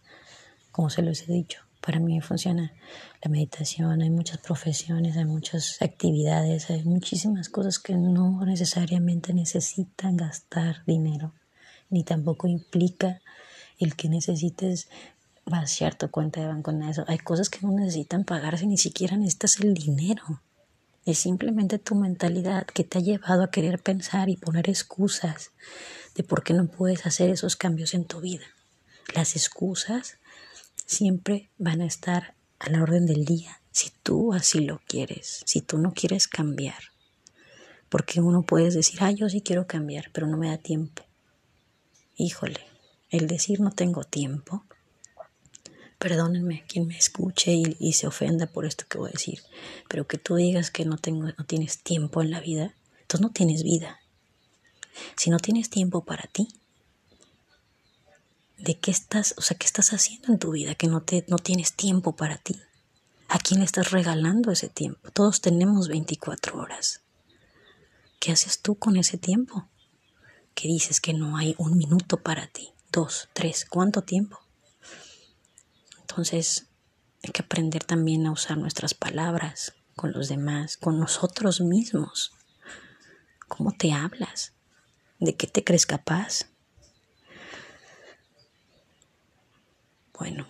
como 0.72 0.90
se 0.90 1.04
los 1.04 1.22
he 1.22 1.32
dicho. 1.32 1.69
Para 1.82 2.00
mí 2.00 2.20
funciona 2.20 2.74
la 3.24 3.30
meditación, 3.30 4.02
hay 4.02 4.10
muchas 4.10 4.40
profesiones, 4.40 5.16
hay 5.16 5.26
muchas 5.26 5.82
actividades, 5.82 6.70
hay 6.70 6.84
muchísimas 6.84 7.50
cosas 7.50 7.80
que 7.80 7.96
no 7.96 8.44
necesariamente 8.46 9.34
necesitan 9.34 10.18
gastar 10.18 10.84
dinero, 10.86 11.34
ni 11.90 12.04
tampoco 12.04 12.48
implica 12.48 13.22
el 13.80 13.96
que 13.96 14.10
necesites 14.10 14.90
vaciar 15.46 15.96
tu 15.96 16.10
cuenta 16.12 16.42
de 16.42 16.48
banco 16.48 16.72
en 16.72 16.84
eso. 16.84 17.06
Hay 17.08 17.18
cosas 17.18 17.50
que 17.50 17.66
no 17.66 17.72
necesitan 17.72 18.24
pagarse, 18.24 18.68
ni 18.68 18.78
siquiera 18.78 19.18
necesitas 19.18 19.60
el 19.60 19.74
dinero. 19.74 20.42
Es 21.06 21.20
simplemente 21.20 21.80
tu 21.80 21.96
mentalidad 21.96 22.68
que 22.68 22.84
te 22.84 23.00
ha 23.00 23.02
llevado 23.02 23.44
a 23.44 23.52
querer 23.52 23.80
pensar 23.80 24.30
y 24.30 24.38
poner 24.38 24.70
excusas 24.70 25.52
de 26.14 26.24
por 26.24 26.44
qué 26.44 26.54
no 26.54 26.68
puedes 26.68 27.06
hacer 27.06 27.30
esos 27.30 27.56
cambios 27.56 27.94
en 27.94 28.06
tu 28.06 28.20
vida. 28.20 28.46
Las 29.16 29.36
excusas 29.36 30.19
siempre 30.90 31.50
van 31.58 31.82
a 31.82 31.86
estar 31.86 32.36
a 32.60 32.70
la 32.70 32.82
orden 32.82 33.06
del 33.06 33.26
día 33.26 33.62
si 33.72 33.92
tú 34.04 34.34
así 34.34 34.60
lo 34.60 34.82
quieres, 34.86 35.42
si 35.46 35.62
tú 35.62 35.78
no 35.78 35.94
quieres 35.94 36.28
cambiar. 36.28 36.82
Porque 37.88 38.22
uno 38.22 38.44
puede 38.44 38.70
decir, 38.72 39.00
ah, 39.02 39.12
yo 39.12 39.30
sí 39.30 39.42
quiero 39.42 39.68
cambiar, 39.68 40.10
pero 40.12 40.28
no 40.28 40.38
me 40.38 40.50
da 40.50 40.58
tiempo. 40.58 41.04
Híjole, 42.18 42.60
el 43.10 43.28
decir 43.28 43.60
no 43.62 43.72
tengo 43.72 44.04
tiempo 44.04 44.66
perdónenme 46.00 46.64
quien 46.66 46.88
me 46.88 46.98
escuche 46.98 47.54
y, 47.54 47.94
se 47.94 48.08
ofenda 48.08 48.48
por 48.48 48.66
esto 48.66 48.86
que 48.90 48.98
voy 48.98 49.10
a 49.10 49.12
decir, 49.12 49.44
pero 49.90 50.08
que 50.08 50.18
tú 50.18 50.36
digas 50.36 50.72
que 50.72 50.86
no, 50.86 50.98
tengo, 50.98 51.26
no 51.38 51.46
tienes 51.46 51.84
tiempo 51.84 52.22
en 52.22 52.32
la 52.32 52.40
vida, 52.40 52.74
entonces 53.02 53.22
no 53.22 53.32
tienes 53.32 53.64
vida. 53.64 54.00
Si 55.18 55.30
no 55.30 55.38
tienes 55.38 55.70
tiempo 55.70 56.04
para 56.06 56.24
ti, 56.24 56.48
¿de 58.60 58.78
qué 58.78 58.92
estás, 58.92 59.34
o 59.38 59.42
sea, 59.42 59.58
qué 59.58 59.66
estás 59.66 59.94
haciendo 59.94 60.32
en 60.32 60.40
tu 60.40 60.52
vida 60.52 60.76
que 60.76 60.88
no, 60.88 61.02
te, 61.02 61.26
no 61.28 61.38
tienes 61.38 61.74
tiempo 61.74 62.16
para 62.16 62.38
ti? 62.38 62.60
¿A 63.28 63.40
quién 63.40 63.60
le 63.60 63.66
estás 63.66 63.92
regalando 63.92 64.52
ese 64.52 64.70
tiempo? 64.70 65.12
Todos 65.12 65.42
tenemos 65.42 65.88
24 65.88 66.58
horas. 66.60 67.02
¿Qué 68.20 68.32
haces 68.32 68.62
tú 68.62 68.76
con 68.76 68.98
ese 68.98 69.18
tiempo? 69.18 69.68
¿Qué 70.56 70.68
dices 70.68 71.00
que 71.00 71.14
no 71.14 71.38
hay 71.38 71.56
un 71.58 71.78
minuto 71.78 72.22
para 72.22 72.48
ti? 72.48 72.74
Dos, 72.92 73.30
tres, 73.34 73.66
¿cuánto 73.70 74.02
tiempo? 74.02 74.40
Entonces 76.02 76.68
hay 77.24 77.32
que 77.32 77.44
aprender 77.44 77.84
también 77.84 78.26
a 78.26 78.32
usar 78.32 78.58
nuestras 78.58 78.94
palabras 78.94 79.74
con 79.96 80.12
los 80.12 80.28
demás, 80.28 80.76
con 80.78 81.00
nosotros 81.00 81.62
mismos. 81.62 82.34
¿Cómo 83.48 83.72
te 83.72 83.94
hablas? 83.94 84.54
¿De 85.20 85.36
qué 85.36 85.48
te 85.48 85.64
crees 85.64 85.86
capaz? 85.86 86.46
Bueno, 90.20 90.46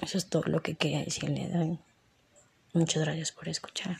eso 0.00 0.18
es 0.18 0.26
todo 0.26 0.44
lo 0.46 0.62
que 0.62 0.74
quería 0.74 1.04
decirle. 1.04 1.78
Muchas 2.72 3.04
gracias 3.04 3.32
por 3.32 3.48
escuchar. 3.48 3.98